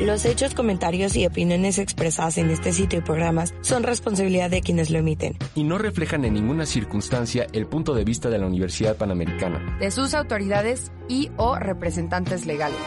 Los 0.00 0.24
hechos, 0.24 0.54
comentarios 0.54 1.14
y 1.14 1.26
opiniones 1.26 1.76
expresadas 1.78 2.38
en 2.38 2.48
este 2.48 2.72
sitio 2.72 3.00
y 3.00 3.02
programas 3.02 3.52
son 3.60 3.82
responsabilidad 3.82 4.48
de 4.48 4.62
quienes 4.62 4.88
lo 4.88 4.98
emiten. 4.98 5.36
Y 5.54 5.62
no 5.62 5.76
reflejan 5.76 6.24
en 6.24 6.32
ninguna 6.32 6.64
circunstancia 6.64 7.46
el 7.52 7.66
punto 7.66 7.94
de 7.94 8.02
vista 8.02 8.30
de 8.30 8.38
la 8.38 8.46
Universidad 8.46 8.96
Panamericana. 8.96 9.76
De 9.78 9.90
sus 9.90 10.14
autoridades 10.14 10.90
y 11.06 11.30
o 11.36 11.56
representantes 11.56 12.46
legales. 12.46 12.78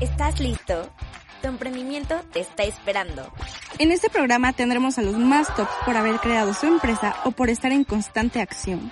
¿Estás 0.00 0.40
listo? 0.40 0.90
Tu 1.42 1.48
emprendimiento 1.48 2.16
te 2.32 2.40
está 2.40 2.64
esperando. 2.64 3.32
En 3.78 3.92
este 3.92 4.10
programa 4.10 4.52
tendremos 4.52 4.98
a 4.98 5.02
los 5.02 5.16
más 5.16 5.54
tops 5.54 5.70
por 5.86 5.96
haber 5.96 6.16
creado 6.16 6.52
su 6.52 6.66
empresa 6.66 7.14
o 7.24 7.30
por 7.30 7.50
estar 7.50 7.70
en 7.70 7.84
constante 7.84 8.40
acción. 8.40 8.90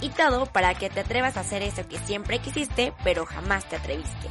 Y 0.00 0.10
todo 0.10 0.46
para 0.46 0.74
que 0.74 0.90
te 0.90 1.00
atrevas 1.00 1.36
a 1.36 1.40
hacer 1.40 1.62
eso 1.62 1.86
que 1.88 1.98
siempre 1.98 2.38
quisiste, 2.38 2.92
pero 3.02 3.24
jamás 3.24 3.68
te 3.68 3.76
atreviste. 3.76 4.28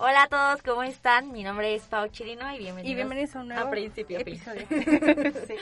Hola 0.00 0.22
a 0.22 0.28
todos, 0.28 0.62
¿cómo 0.62 0.84
están? 0.84 1.32
Mi 1.32 1.42
nombre 1.42 1.74
es 1.74 1.82
Pau 1.82 2.06
Chirino 2.08 2.54
y 2.54 2.58
bienvenidos, 2.58 2.90
Y 2.90 2.94
bienvenidos 2.94 3.34
a 3.34 3.40
un 3.40 3.48
nuevo 3.48 3.66
a 3.66 3.70
principio. 3.70 4.18
episodio. 4.18 4.66
Sí. 5.46 5.54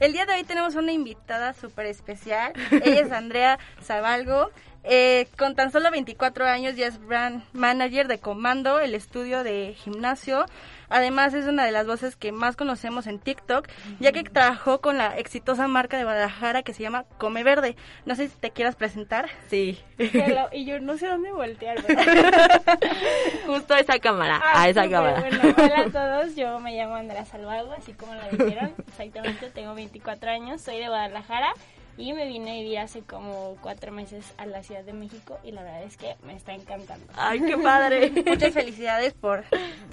El 0.00 0.12
día 0.12 0.26
de 0.26 0.34
hoy 0.34 0.42
tenemos 0.42 0.74
una 0.74 0.90
invitada 0.90 1.52
súper 1.52 1.86
especial. 1.86 2.52
Ella 2.72 3.00
es 3.02 3.12
Andrea 3.12 3.58
Zabalgo. 3.82 4.50
Eh, 4.82 5.28
con 5.38 5.54
tan 5.54 5.70
solo 5.70 5.92
24 5.92 6.44
años 6.44 6.74
ya 6.74 6.88
es 6.88 6.98
brand 6.98 7.44
manager 7.52 8.08
de 8.08 8.18
Comando, 8.18 8.80
el 8.80 8.94
estudio 8.96 9.44
de 9.44 9.74
gimnasio. 9.78 10.46
Además 10.88 11.34
es 11.34 11.46
una 11.46 11.64
de 11.64 11.72
las 11.72 11.86
voces 11.86 12.16
que 12.16 12.32
más 12.32 12.56
conocemos 12.56 13.06
en 13.06 13.18
TikTok, 13.18 13.68
ya 14.00 14.12
que 14.12 14.22
trabajó 14.24 14.80
con 14.80 14.98
la 14.98 15.16
exitosa 15.18 15.66
marca 15.68 15.96
de 15.96 16.04
Guadalajara 16.04 16.62
que 16.62 16.72
se 16.74 16.82
llama 16.82 17.04
Come 17.18 17.42
Verde. 17.44 17.76
No 18.06 18.14
sé 18.16 18.28
si 18.28 18.36
te 18.36 18.50
quieras 18.50 18.76
presentar. 18.76 19.28
Sí, 19.48 19.78
Hello, 19.98 20.48
y 20.52 20.64
yo 20.64 20.80
no 20.80 20.96
sé 20.98 21.06
dónde 21.06 21.32
voltear. 21.32 21.78
justo 23.46 23.74
a 23.74 23.80
esa 23.80 23.98
cámara, 23.98 24.40
Ah, 24.42 24.62
a 24.62 24.68
esa 24.68 24.84
súper, 24.84 24.96
cámara. 24.96 25.20
Bueno, 25.20 25.54
hola 25.56 25.80
a 25.80 25.90
todos, 25.90 26.36
yo 26.36 26.58
me 26.60 26.76
llamo 26.76 26.94
Andrea 26.96 27.24
Salvago, 27.24 27.72
así 27.72 27.92
como 27.92 28.14
lo 28.14 28.22
dijeron. 28.30 28.74
Exactamente, 28.88 29.50
tengo 29.50 29.74
24 29.74 30.30
años, 30.30 30.60
soy 30.60 30.78
de 30.78 30.88
Guadalajara 30.88 31.52
y 31.96 32.12
me 32.12 32.26
vine 32.26 32.50
a 32.50 32.54
vivir 32.54 32.78
hace 32.78 33.02
como 33.02 33.56
cuatro 33.60 33.92
meses 33.92 34.34
a 34.36 34.46
la 34.46 34.62
Ciudad 34.64 34.82
de 34.82 34.92
México 34.92 35.38
y 35.44 35.52
la 35.52 35.62
verdad 35.62 35.84
es 35.84 35.96
que 35.96 36.16
me 36.24 36.34
está 36.34 36.52
encantando. 36.52 37.06
Ay, 37.16 37.40
qué 37.40 37.56
padre. 37.56 38.10
Muchas 38.26 38.52
felicidades 38.52 39.14
por, 39.14 39.44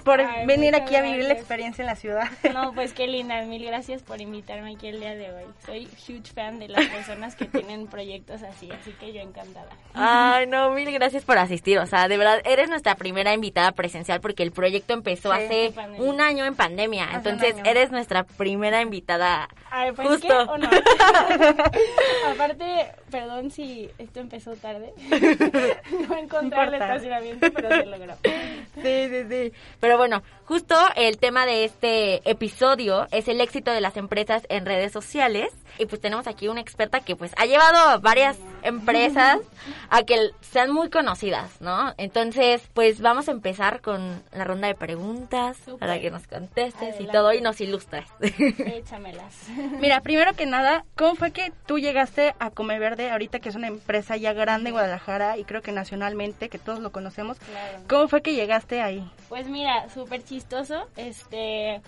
por 0.02 0.20
Ay, 0.20 0.46
venir 0.46 0.74
aquí 0.74 0.96
a 0.96 1.02
vivir 1.02 1.24
la 1.24 1.34
experiencia 1.34 1.82
en 1.82 1.86
la 1.86 1.96
ciudad. 1.96 2.28
No, 2.52 2.72
pues 2.74 2.92
qué 2.92 3.06
linda, 3.06 3.42
mil 3.42 3.64
gracias 3.64 4.02
por 4.02 4.20
invitarme 4.20 4.74
aquí 4.74 4.88
el 4.88 5.00
día 5.00 5.14
de 5.14 5.30
hoy. 5.32 5.44
Soy 5.64 5.88
huge 6.08 6.32
fan 6.34 6.58
de 6.58 6.68
las 6.68 6.86
personas 6.86 7.34
que 7.36 7.46
tienen 7.46 7.86
proyectos 7.86 8.42
así, 8.42 8.70
así 8.70 8.92
que 8.92 9.12
yo 9.12 9.20
encantada. 9.20 9.68
Ay, 9.94 10.46
no, 10.46 10.70
mil 10.70 10.90
gracias 10.92 11.24
por 11.24 11.38
asistir. 11.38 11.78
O 11.78 11.86
sea, 11.86 12.08
de 12.08 12.16
verdad, 12.16 12.40
eres 12.44 12.68
nuestra 12.68 12.94
primera 12.96 13.32
invitada 13.32 13.72
presencial 13.72 14.20
porque 14.20 14.42
el 14.42 14.52
proyecto 14.52 14.92
empezó 14.94 15.32
Sí, 15.32 15.38
hace 15.44 15.72
un 15.98 16.20
año 16.20 16.44
en 16.44 16.54
pandemia. 16.54 17.04
Hace 17.04 17.16
Entonces, 17.16 17.54
eres 17.64 17.90
nuestra 17.90 18.24
primera 18.24 18.82
invitada. 18.82 19.48
Ay, 19.70 19.92
pues 19.92 20.08
Justo. 20.08 20.26
¿qué 20.28 20.34
o 20.34 20.58
no? 20.58 20.68
Aparte, 22.30 22.86
perdón 23.10 23.50
si 23.50 23.90
esto 23.98 24.20
empezó 24.20 24.54
tarde. 24.56 24.92
no 26.08 26.16
encontré 26.16 26.60
el 26.62 26.74
importa. 26.74 26.76
estacionamiento, 26.76 27.46
pero 27.52 27.68
se 27.70 27.86
logró. 27.86 28.14
Sí, 28.24 29.08
sí, 29.08 29.24
sí. 29.28 29.52
Pero 29.80 29.91
bueno, 29.96 30.22
justo 30.44 30.74
el 30.96 31.18
tema 31.18 31.46
de 31.46 31.64
este 31.64 32.28
episodio 32.28 33.06
es 33.10 33.28
el 33.28 33.40
éxito 33.40 33.70
de 33.70 33.80
las 33.80 33.96
empresas 33.96 34.44
en 34.48 34.66
redes 34.66 34.92
sociales. 34.92 35.52
Y 35.78 35.86
pues 35.86 36.02
tenemos 36.02 36.26
aquí 36.26 36.48
una 36.48 36.60
experta 36.60 37.00
que 37.00 37.16
pues 37.16 37.32
ha 37.38 37.46
llevado 37.46 37.78
a 37.78 37.96
varias 37.96 38.36
empresas 38.62 39.38
a 39.88 40.02
que 40.02 40.30
sean 40.42 40.70
muy 40.70 40.90
conocidas, 40.90 41.60
¿no? 41.62 41.94
Entonces, 41.96 42.62
pues 42.74 43.00
vamos 43.00 43.28
a 43.28 43.32
empezar 43.32 43.80
con 43.80 44.22
la 44.32 44.44
ronda 44.44 44.68
de 44.68 44.74
preguntas 44.74 45.56
Súper. 45.64 45.78
para 45.78 45.98
que 45.98 46.10
nos 46.10 46.26
contestes 46.26 46.82
y 46.82 46.84
Adelante. 47.06 47.12
todo 47.12 47.32
y 47.32 47.40
nos 47.40 47.60
ilustres. 47.62 48.04
Échamelas. 48.20 49.48
Mira, 49.80 50.00
primero 50.02 50.34
que 50.34 50.44
nada, 50.44 50.84
¿cómo 50.94 51.14
fue 51.14 51.30
que 51.32 51.52
tú 51.66 51.78
llegaste 51.78 52.34
a 52.38 52.50
Come 52.50 52.78
Verde 52.78 53.10
ahorita 53.10 53.40
que 53.40 53.48
es 53.48 53.54
una 53.54 53.68
empresa 53.68 54.16
ya 54.18 54.34
grande 54.34 54.68
en 54.68 54.74
Guadalajara 54.74 55.38
y 55.38 55.44
creo 55.44 55.62
que 55.62 55.72
nacionalmente, 55.72 56.50
que 56.50 56.58
todos 56.58 56.80
lo 56.80 56.92
conocemos? 56.92 57.38
Claro. 57.38 57.78
¿Cómo 57.88 58.08
fue 58.08 58.20
que 58.22 58.34
llegaste 58.34 58.82
ahí? 58.82 59.10
Pues 59.30 59.48
mira, 59.48 59.81
súper 59.88 60.24
chistoso. 60.24 60.86
Este, 60.96 61.80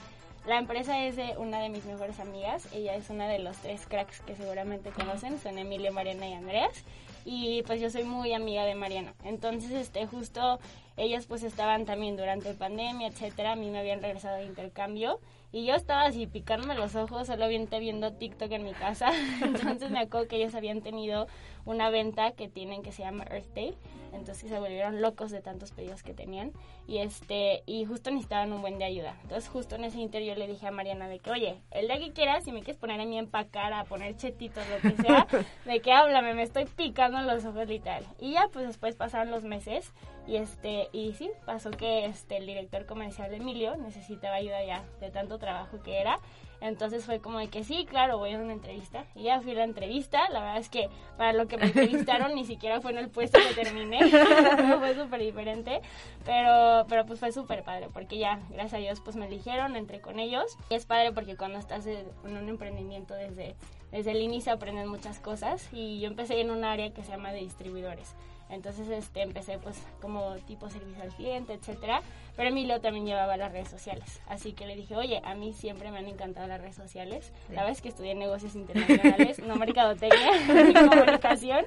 la 0.47 0.59
empresa 0.59 1.05
es 1.05 1.16
de 1.16 1.37
una 1.38 1.60
de 1.60 1.69
mis 1.69 1.84
mejores 1.84 2.21
amigas. 2.21 2.69
Ella 2.72 2.94
es 2.94 3.10
una 3.10 3.28
de 3.28 3.38
los 3.38 3.56
tres 3.59 3.87
cracks 3.87 4.21
que 4.21 4.37
seguramente 4.37 4.91
conocen. 4.91 5.38
Son 5.38 5.59
Emilio, 5.59 5.93
Mariana 5.93 6.28
y 6.28 6.34
Andreas. 6.34 6.84
Y 7.25 7.62
pues 7.62 7.81
yo 7.81 7.88
soy 7.88 8.04
muy 8.04 8.34
amiga 8.34 8.65
de 8.65 8.75
Mariana. 8.75 9.15
Entonces, 9.25 9.71
este, 9.71 10.06
justo 10.06 10.59
ellas 10.97 11.27
pues 11.27 11.43
estaban 11.43 11.87
también 11.87 12.16
durante 12.16 12.53
pandemia, 12.53 13.09
etcétera. 13.09 13.53
A 13.53 13.56
mí 13.56 13.71
me 13.71 13.78
habían 13.78 14.03
regresado 14.03 14.37
de 14.37 14.44
intercambio. 14.44 15.19
Y 15.50 15.65
yo 15.65 15.75
estaba 15.75 16.03
así 16.03 16.27
picándome 16.27 16.75
los 16.75 16.97
ojos, 16.97 17.28
solamente 17.28 17.78
viendo 17.78 18.12
TikTok 18.12 18.50
en 18.53 18.65
mi 18.65 18.72
casa. 18.72 19.10
Entonces 19.43 19.91
me 19.91 20.00
acuerdo 20.00 20.28
que 20.28 20.37
ellos 20.37 20.54
habían 20.54 20.83
tenido 20.83 21.27
una 21.64 21.91
venta 21.91 22.32
que 22.32 22.48
tienen 22.48 22.82
que 22.82 22.92
se 22.92 23.02
llama 23.02 23.25
Earth 23.30 23.54
Day. 23.54 23.75
Entonces 24.12 24.48
se 24.48 24.58
volvieron 24.60 25.02
locos 25.02 25.32
de 25.32 25.41
tantos 25.41 25.72
pedidos 25.72 26.02
que 26.02 26.14
tenían. 26.14 26.52
Y 26.86 26.98
este, 26.98 27.62
y 27.66 27.84
justo 27.84 28.10
necesitaban 28.10 28.52
un 28.52 28.60
buen 28.60 28.78
de 28.78 28.84
ayuda. 28.84 29.16
Entonces 29.22 29.48
justo 29.50 29.74
en 29.74 29.84
ese 29.84 29.98
inter 29.98 30.22
yo 30.22 30.34
le 30.34 30.47
dije 30.47 30.66
a 30.66 30.70
Mariana 30.70 31.08
de 31.08 31.19
que, 31.19 31.30
oye, 31.30 31.60
el 31.72 31.88
día 31.88 31.98
que 31.98 32.12
quieras, 32.12 32.44
si 32.44 32.53
me 32.53 32.60
quieres 32.60 32.76
poner 32.76 33.00
a 33.00 33.06
mí 33.06 33.16
a 33.16 33.20
empacar, 33.20 33.72
a 33.72 33.84
poner 33.84 34.16
chetitos, 34.16 34.64
lo 34.69 34.88
que 34.88 35.03
sea, 35.03 35.26
de 35.64 35.80
que 35.80 35.92
háblame, 35.92 36.34
me 36.34 36.42
estoy 36.42 36.66
picando 36.66 37.20
los 37.22 37.44
ojos 37.44 37.66
literal. 37.66 38.04
Y 38.20 38.32
ya 38.32 38.48
pues 38.53 38.66
después 38.66 38.94
pasaron 38.94 39.30
los 39.30 39.42
meses 39.42 39.92
y 40.26 40.36
este, 40.36 40.88
y 40.92 41.12
sí, 41.14 41.30
pasó 41.44 41.70
que 41.70 42.06
este 42.06 42.38
el 42.38 42.47
director 42.47 42.86
comercial 42.86 43.32
Emilio 43.34 43.76
necesitaba 43.76 44.36
ayuda 44.36 44.64
ya 44.64 44.84
de 45.00 45.10
tanto 45.10 45.38
trabajo 45.38 45.82
que 45.82 46.00
era. 46.00 46.19
Entonces 46.64 47.04
fue 47.04 47.20
como 47.20 47.38
de 47.38 47.48
que 47.48 47.62
sí, 47.62 47.84
claro, 47.84 48.16
voy 48.16 48.32
a 48.32 48.38
una 48.38 48.54
entrevista. 48.54 49.04
Y 49.14 49.25
ya 49.25 49.38
fui 49.42 49.52
a 49.52 49.56
la 49.56 49.64
entrevista. 49.64 50.30
La 50.30 50.41
verdad 50.41 50.56
es 50.56 50.70
que 50.70 50.88
para 51.19 51.34
lo 51.34 51.47
que 51.47 51.58
me 51.58 51.66
entrevistaron 51.66 52.34
ni 52.34 52.47
siquiera 52.47 52.80
fue 52.80 52.92
en 52.92 52.97
el 52.97 53.10
puesto 53.10 53.38
que 53.38 53.62
terminé. 53.62 53.98
fue 54.78 54.94
súper 54.94 55.20
diferente. 55.20 55.82
Pero, 56.24 56.86
pero 56.88 57.04
pues 57.04 57.20
fue 57.20 57.32
súper 57.32 57.64
padre 57.64 57.91
porque 57.92 58.16
ya, 58.16 58.41
gracias 58.48 58.72
a 58.72 58.78
Dios, 58.78 59.00
pues 59.04 59.14
me 59.14 59.26
eligieron, 59.26 59.76
entré 59.76 60.00
con 60.00 60.19
ellos. 60.19 60.56
Y 60.70 60.74
es 60.74 60.86
padre 60.86 61.12
porque 61.12 61.36
cuando 61.36 61.58
estás 61.58 61.84
en 61.86 62.06
un 62.24 62.48
emprendimiento 62.48 63.12
desde, 63.12 63.56
desde 63.92 64.12
el 64.12 64.22
inicio 64.22 64.54
aprendes 64.54 64.86
muchas 64.86 65.20
cosas. 65.20 65.69
Y 65.70 66.00
yo 66.00 66.08
empecé 66.08 66.41
en 66.41 66.50
un 66.50 66.64
área 66.64 66.94
que 66.94 67.04
se 67.04 67.10
llama 67.10 67.30
de 67.32 67.41
distribuidores. 67.41 68.14
Entonces 68.48 68.88
este, 68.88 69.20
empecé 69.20 69.58
pues 69.58 69.76
como 70.00 70.34
tipo 70.47 70.70
servicio 70.70 71.03
al 71.03 71.10
cliente, 71.10 71.53
etcétera. 71.53 72.00
Pero 72.37 72.49
Emilio 72.49 72.81
también 72.81 73.06
llevaba 73.06 73.37
las 73.37 73.53
redes 73.53 73.69
sociales. 73.69 74.21
Así 74.27 74.53
que 74.53 74.67
le 74.67 74.75
dije, 74.75 74.97
oye, 74.97 75.21
a 75.25 75.34
mí 75.34 75.53
siempre 75.53 75.91
me 75.91 75.99
han 75.99 76.06
encantado 76.06 76.47
las 76.47 76.61
redes 76.61 76.75
sociales. 76.75 77.33
La 77.49 77.69
es 77.69 77.81
que 77.81 77.89
estudié 77.89 78.15
negocios 78.15 78.55
internacionales, 78.55 79.39
no 79.41 79.56
mercadotecnia 79.56 80.33
ni 80.65 80.75
comunicación. 80.75 81.65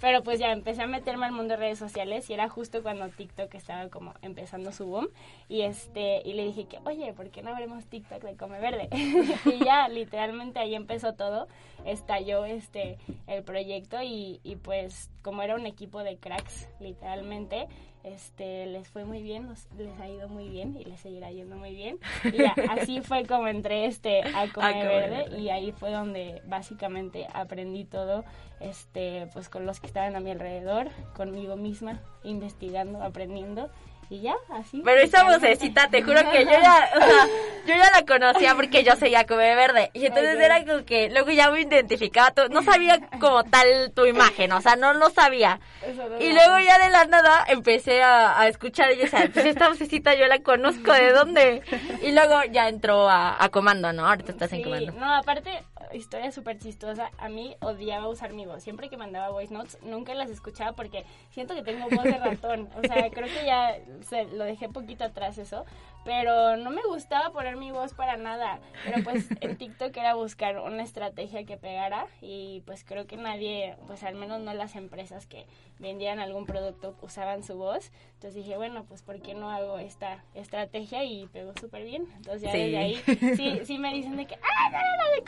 Pero 0.00 0.22
pues 0.22 0.38
ya 0.38 0.52
empecé 0.52 0.82
a 0.82 0.86
meterme 0.86 1.26
al 1.26 1.32
mundo 1.32 1.54
de 1.54 1.56
redes 1.56 1.78
sociales 1.78 2.28
y 2.30 2.34
era 2.34 2.48
justo 2.48 2.82
cuando 2.82 3.08
TikTok 3.08 3.54
estaba 3.54 3.88
como 3.88 4.14
empezando 4.22 4.72
su 4.72 4.86
boom. 4.86 5.08
Y 5.48 5.62
este 5.62 6.22
y 6.24 6.32
le 6.32 6.44
dije 6.44 6.64
que, 6.64 6.78
oye, 6.84 7.12
¿por 7.12 7.30
qué 7.30 7.42
no 7.42 7.50
abrimos 7.50 7.84
TikTok 7.86 8.22
de 8.22 8.36
Come 8.36 8.58
Verde? 8.58 8.88
y 9.44 9.64
ya 9.64 9.88
literalmente 9.88 10.58
ahí 10.58 10.74
empezó 10.74 11.14
todo. 11.14 11.46
Estalló 11.84 12.44
este 12.44 12.98
el 13.26 13.44
proyecto 13.44 14.02
y, 14.02 14.40
y 14.42 14.56
pues 14.56 15.10
como 15.22 15.42
era 15.42 15.56
un 15.56 15.66
equipo 15.66 16.02
de 16.02 16.16
cracks, 16.16 16.68
literalmente, 16.80 17.68
este 18.06 18.66
les 18.66 18.88
fue 18.88 19.04
muy 19.04 19.22
bien, 19.22 19.48
nos- 19.48 19.66
les 19.76 19.98
ha 20.00 20.08
ido 20.08 20.28
muy 20.28 20.48
bien 20.48 20.76
y 20.80 20.84
les 20.84 21.00
seguirá 21.00 21.30
yendo 21.32 21.56
muy 21.56 21.74
bien. 21.74 21.98
Y 22.24 22.32
ya, 22.38 22.54
así 22.70 23.00
fue 23.02 23.26
como 23.26 23.48
entré 23.48 23.86
este 23.86 24.22
a 24.22 24.42
Come 24.52 24.72
Come 24.72 24.84
Verde 24.86 25.16
Verde. 25.24 25.38
y 25.40 25.48
ahí 25.50 25.72
fue 25.72 25.90
donde 25.90 26.40
básicamente 26.46 27.26
aprendí 27.34 27.84
todo, 27.84 28.24
este 28.60 29.28
pues 29.32 29.48
con 29.48 29.66
los 29.66 29.80
que 29.80 29.86
estaban 29.88 30.16
a 30.16 30.20
mi 30.20 30.30
alrededor, 30.30 30.88
conmigo 31.14 31.56
misma, 31.56 32.00
investigando, 32.24 33.02
aprendiendo 33.02 33.70
y 34.08 34.20
ya, 34.22 34.34
así. 34.52 34.82
Pero 34.84 35.00
esa 35.00 35.24
vocecita, 35.24 35.88
te 35.88 36.02
juro 36.02 36.20
que 36.30 36.44
yo 36.44 36.50
ya, 36.50 36.90
o 36.94 36.98
sea, 37.00 37.26
yo 37.66 37.74
ya 37.74 37.90
la 37.90 38.06
conocía 38.06 38.54
porque 38.54 38.84
yo 38.84 38.94
seguía 38.96 39.26
Come 39.26 39.54
Verde. 39.54 39.90
Y 39.94 40.06
entonces 40.06 40.38
era 40.38 40.64
como 40.64 40.84
que 40.84 41.10
luego 41.10 41.30
ya 41.30 41.50
me 41.50 41.60
identificaba, 41.60 42.30
todo, 42.30 42.48
no 42.48 42.62
sabía 42.62 42.98
como 43.20 43.42
tal 43.44 43.92
tu 43.94 44.06
imagen, 44.06 44.52
o 44.52 44.60
sea, 44.60 44.76
no 44.76 44.94
lo 44.94 45.10
sabía. 45.10 45.58
No 45.86 46.20
Y 46.20 46.32
luego 46.32 46.58
ya 46.60 46.78
de 46.78 46.90
la 46.90 47.04
nada 47.06 47.44
empecé 47.48 48.02
a, 48.02 48.40
a 48.40 48.48
escuchar 48.48 48.92
y 48.92 49.06
sea, 49.08 49.28
pues 49.32 49.44
esta 49.46 49.68
vocecita 49.68 50.14
yo 50.14 50.26
la 50.26 50.38
conozco, 50.40 50.92
¿de 50.92 51.12
dónde? 51.12 51.62
Y 52.02 52.12
luego 52.12 52.42
ya 52.52 52.68
entró 52.68 53.08
a, 53.08 53.42
a 53.42 53.48
comando, 53.48 53.92
¿no? 53.92 54.06
Ahorita 54.06 54.32
estás 54.32 54.52
en 54.52 54.58
Sí, 54.58 54.64
comando. 54.64 54.92
no, 54.92 55.14
aparte, 55.14 55.62
historia 55.94 56.30
súper 56.32 56.58
chistosa. 56.58 57.10
A 57.18 57.28
mí 57.28 57.56
odiaba 57.60 58.08
usar 58.08 58.32
mi 58.32 58.46
voz. 58.46 58.62
Siempre 58.62 58.88
que 58.88 58.96
mandaba 58.96 59.30
voice 59.30 59.52
notes, 59.52 59.78
nunca 59.82 60.14
las 60.14 60.30
escuchaba 60.30 60.72
porque 60.72 61.04
siento 61.30 61.54
que 61.54 61.62
tengo 61.62 61.88
voz 61.88 62.04
de 62.04 62.18
ratón. 62.18 62.68
O 62.76 62.82
sea, 62.82 63.10
creo 63.10 63.26
que 63.28 63.46
ya 63.46 63.76
se, 64.02 64.24
lo 64.24 64.44
dejé 64.44 64.68
poquito 64.68 65.04
atrás 65.04 65.38
eso. 65.38 65.64
Pero 66.06 66.56
no 66.56 66.70
me 66.70 66.82
gustaba 66.84 67.30
poner 67.32 67.56
mi 67.56 67.72
voz 67.72 67.92
para 67.92 68.16
nada. 68.16 68.60
Pero 68.84 69.02
pues 69.02 69.26
en 69.42 69.56
TikTok 69.56 69.94
era 69.96 70.14
buscar 70.14 70.58
una 70.60 70.82
estrategia 70.84 71.44
que 71.44 71.56
pegara. 71.56 72.06
Y 72.22 72.62
pues 72.64 72.84
creo 72.84 73.06
que 73.08 73.16
nadie, 73.16 73.76
pues 73.88 74.04
al 74.04 74.14
menos 74.14 74.40
no 74.40 74.54
las 74.54 74.76
empresas 74.76 75.26
que 75.26 75.46
vendían 75.80 76.20
algún 76.20 76.46
producto 76.46 76.94
usaban 77.02 77.42
su 77.42 77.56
voz. 77.56 77.90
Entonces 78.14 78.34
dije, 78.44 78.56
bueno, 78.56 78.84
pues 78.88 79.02
¿por 79.02 79.20
qué 79.20 79.34
no 79.34 79.50
hago 79.50 79.78
esta 79.78 80.22
estrategia? 80.34 81.02
Y 81.04 81.26
pegó 81.26 81.52
súper 81.60 81.82
bien. 81.84 82.06
Entonces 82.16 82.42
ya 82.42 82.52
Sí. 82.52 82.58
desde 82.58 82.78
ahí 82.78 83.02
sí, 83.36 83.60
sí 83.64 83.78
me 83.78 83.92
dicen 83.92 84.16
de 84.16 84.26
que, 84.26 84.36
¡ah, 84.36 84.70
no, 84.70 84.78
no, 84.78 84.96
no, 85.02 85.10
de 85.10 85.24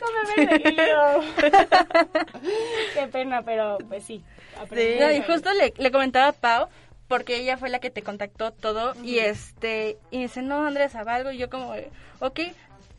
comer 0.63 1.29
qué 2.93 3.07
pena, 3.07 3.43
pero 3.43 3.77
pues 3.87 4.03
sí. 4.05 4.23
aprendí 4.57 4.97
No, 4.99 5.11
y 5.11 5.21
justo 5.23 5.49
le, 5.53 5.73
le 5.77 5.91
comentaba 5.91 6.29
a 6.29 6.31
Pau, 6.33 6.67
porque 7.09 7.35
ella 7.37 7.57
fue 7.57 7.67
la 7.69 7.79
que 7.79 7.89
te 7.89 8.01
contactó 8.03 8.53
todo, 8.53 8.93
y 9.03 9.19
este, 9.19 9.97
y 10.11 10.21
dice, 10.21 10.41
no, 10.41 10.65
Andrés 10.65 10.93
Zabalgo, 10.93 11.31
y 11.31 11.37
yo 11.37 11.49
como, 11.49 11.73
ok, 12.19 12.39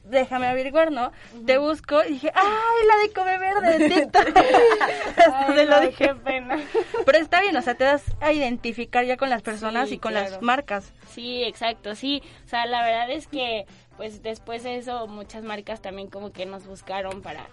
déjame 0.04 0.46
averiguar, 0.48 0.90
¿no? 0.90 1.12
Te 1.46 1.58
busco, 1.58 2.02
y 2.04 2.14
dije, 2.14 2.32
ay, 2.34 2.86
la 2.88 2.96
de 3.02 3.12
Come 3.12 3.38
Verde 3.38 3.78
de 3.78 3.88
TikTok. 3.88 4.28
Hasta 5.16 5.46
Ay, 5.46 5.54
se 5.54 5.64
lo 5.66 5.80
dije. 5.80 6.04
qué 6.08 6.14
pena. 6.16 6.58
Pero 7.06 7.18
está 7.18 7.40
bien, 7.40 7.56
o 7.56 7.62
sea, 7.62 7.74
te 7.74 7.84
das 7.84 8.02
a 8.20 8.32
identificar 8.32 9.04
ya 9.04 9.16
con 9.16 9.30
las 9.30 9.42
personas 9.42 9.88
Sí, 9.88 9.94
y 9.94 9.98
con 9.98 10.12
claro. 10.12 10.30
las 10.30 10.42
marcas. 10.42 10.92
Sí, 11.14 11.42
exacto, 11.44 11.94
sí. 11.94 12.22
O 12.44 12.48
sea, 12.48 12.66
la 12.66 12.82
verdad 12.82 13.10
es 13.10 13.26
que, 13.28 13.66
pues 13.96 14.22
después 14.22 14.62
de 14.64 14.76
eso, 14.76 15.06
muchas 15.06 15.44
marcas 15.44 15.80
también 15.82 16.08
como 16.08 16.32
que 16.32 16.46
nos 16.46 16.66
buscaron 16.66 17.22
para 17.22 17.46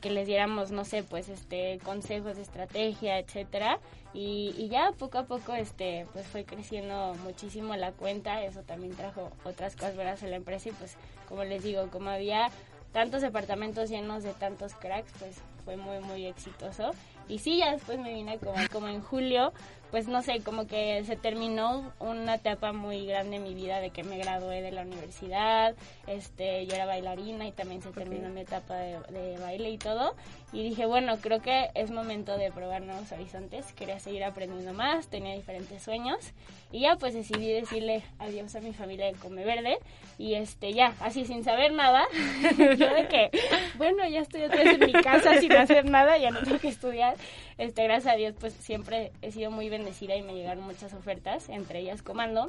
que 0.00 0.10
les 0.10 0.26
diéramos, 0.26 0.70
no 0.70 0.84
sé, 0.84 1.02
pues 1.02 1.28
este 1.28 1.78
consejos 1.84 2.36
de 2.36 2.42
estrategia, 2.42 3.18
etcétera. 3.18 3.78
Y, 4.12 4.54
y 4.58 4.68
ya 4.68 4.92
poco 4.98 5.18
a 5.18 5.24
poco, 5.24 5.54
este, 5.54 6.06
pues 6.12 6.26
fue 6.26 6.44
creciendo 6.44 7.14
muchísimo 7.24 7.74
la 7.76 7.92
cuenta. 7.92 8.44
Eso 8.44 8.62
también 8.62 8.94
trajo 8.94 9.30
otras 9.44 9.76
cosas 9.76 9.94
buenas 9.94 10.22
a 10.22 10.26
la 10.26 10.36
empresa 10.36 10.68
y 10.68 10.72
pues, 10.72 10.96
como 11.28 11.44
les 11.44 11.62
digo, 11.62 11.88
como 11.90 12.10
había 12.10 12.50
tantos 12.92 13.22
departamentos 13.22 13.88
llenos 13.88 14.22
de 14.22 14.32
tantos 14.34 14.74
cracks, 14.74 15.12
pues 15.18 15.36
fue 15.64 15.76
muy, 15.76 16.00
muy 16.00 16.26
exitoso. 16.26 16.90
Y 17.28 17.38
sí, 17.38 17.58
ya 17.58 17.72
después 17.72 17.98
me 17.98 18.12
vine 18.12 18.38
como, 18.38 18.56
como 18.72 18.88
en 18.88 19.00
julio, 19.00 19.52
pues 19.90 20.08
no 20.08 20.22
sé, 20.22 20.40
como 20.40 20.66
que 20.66 21.02
se 21.04 21.16
terminó 21.16 21.92
una 21.98 22.36
etapa 22.36 22.72
muy 22.72 23.06
grande 23.06 23.36
en 23.36 23.42
mi 23.42 23.54
vida 23.54 23.80
de 23.80 23.90
que 23.90 24.04
me 24.04 24.18
gradué 24.18 24.62
de 24.62 24.70
la 24.70 24.82
universidad, 24.82 25.74
este, 26.06 26.66
yo 26.66 26.74
era 26.74 26.86
bailarina 26.86 27.46
y 27.46 27.52
también 27.52 27.82
se 27.82 27.90
terminó 27.90 28.28
mi 28.28 28.42
etapa 28.42 28.76
de, 28.76 28.98
de 29.10 29.38
baile 29.38 29.70
y 29.70 29.78
todo. 29.78 30.14
Y 30.52 30.64
dije, 30.64 30.84
bueno, 30.86 31.16
creo 31.20 31.40
que 31.40 31.70
es 31.74 31.90
momento 31.92 32.36
de 32.36 32.50
probar 32.50 32.82
nuevos 32.82 33.12
horizontes, 33.12 33.72
quería 33.72 34.00
seguir 34.00 34.24
aprendiendo 34.24 34.72
más, 34.72 35.08
tenía 35.08 35.34
diferentes 35.34 35.82
sueños. 35.82 36.32
Y 36.72 36.80
ya 36.80 36.96
pues 36.96 37.14
decidí 37.14 37.52
decirle 37.52 38.02
adiós 38.18 38.54
a 38.54 38.60
mi 38.60 38.72
familia 38.72 39.06
de 39.06 39.12
Come 39.14 39.44
Verde. 39.44 39.78
Y 40.18 40.34
este 40.34 40.72
ya, 40.72 40.94
así 41.00 41.24
sin 41.24 41.44
saber 41.44 41.72
nada, 41.72 42.04
yo 42.58 42.94
de 42.94 43.08
que, 43.08 43.30
bueno, 43.76 44.06
ya 44.08 44.20
estoy 44.20 44.42
otra 44.42 44.62
vez 44.64 44.80
en 44.80 44.86
mi 44.86 44.92
casa 44.92 45.40
sin 45.40 45.52
hacer 45.52 45.88
nada, 45.88 46.18
ya 46.18 46.30
no 46.30 46.40
tengo 46.40 46.58
que 46.58 46.68
estudiar, 46.68 47.14
este, 47.56 47.84
gracias 47.84 48.14
a 48.14 48.16
Dios 48.16 48.34
pues 48.38 48.52
siempre 48.52 49.12
he 49.22 49.32
sido 49.32 49.50
muy 49.50 49.70
bendecida 49.80 50.14
y 50.14 50.22
me 50.22 50.34
llegaron 50.34 50.64
muchas 50.64 50.92
ofertas, 50.92 51.48
entre 51.48 51.80
ellas 51.80 52.02
Comando 52.02 52.48